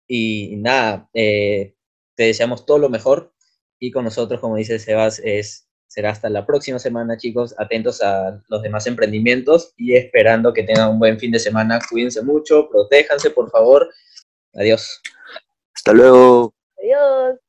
[0.06, 1.74] Y, y nada, eh,
[2.14, 3.32] te deseamos todo lo mejor
[3.78, 7.54] y con nosotros, como dice Sebas, es será hasta la próxima semana, chicos.
[7.58, 11.80] Atentos a los demás emprendimientos y esperando que tengan un buen fin de semana.
[11.90, 13.90] Cuídense mucho, protéjanse, por favor.
[14.54, 15.00] Adiós.
[15.74, 16.54] Hasta luego.
[16.78, 17.40] Adiós.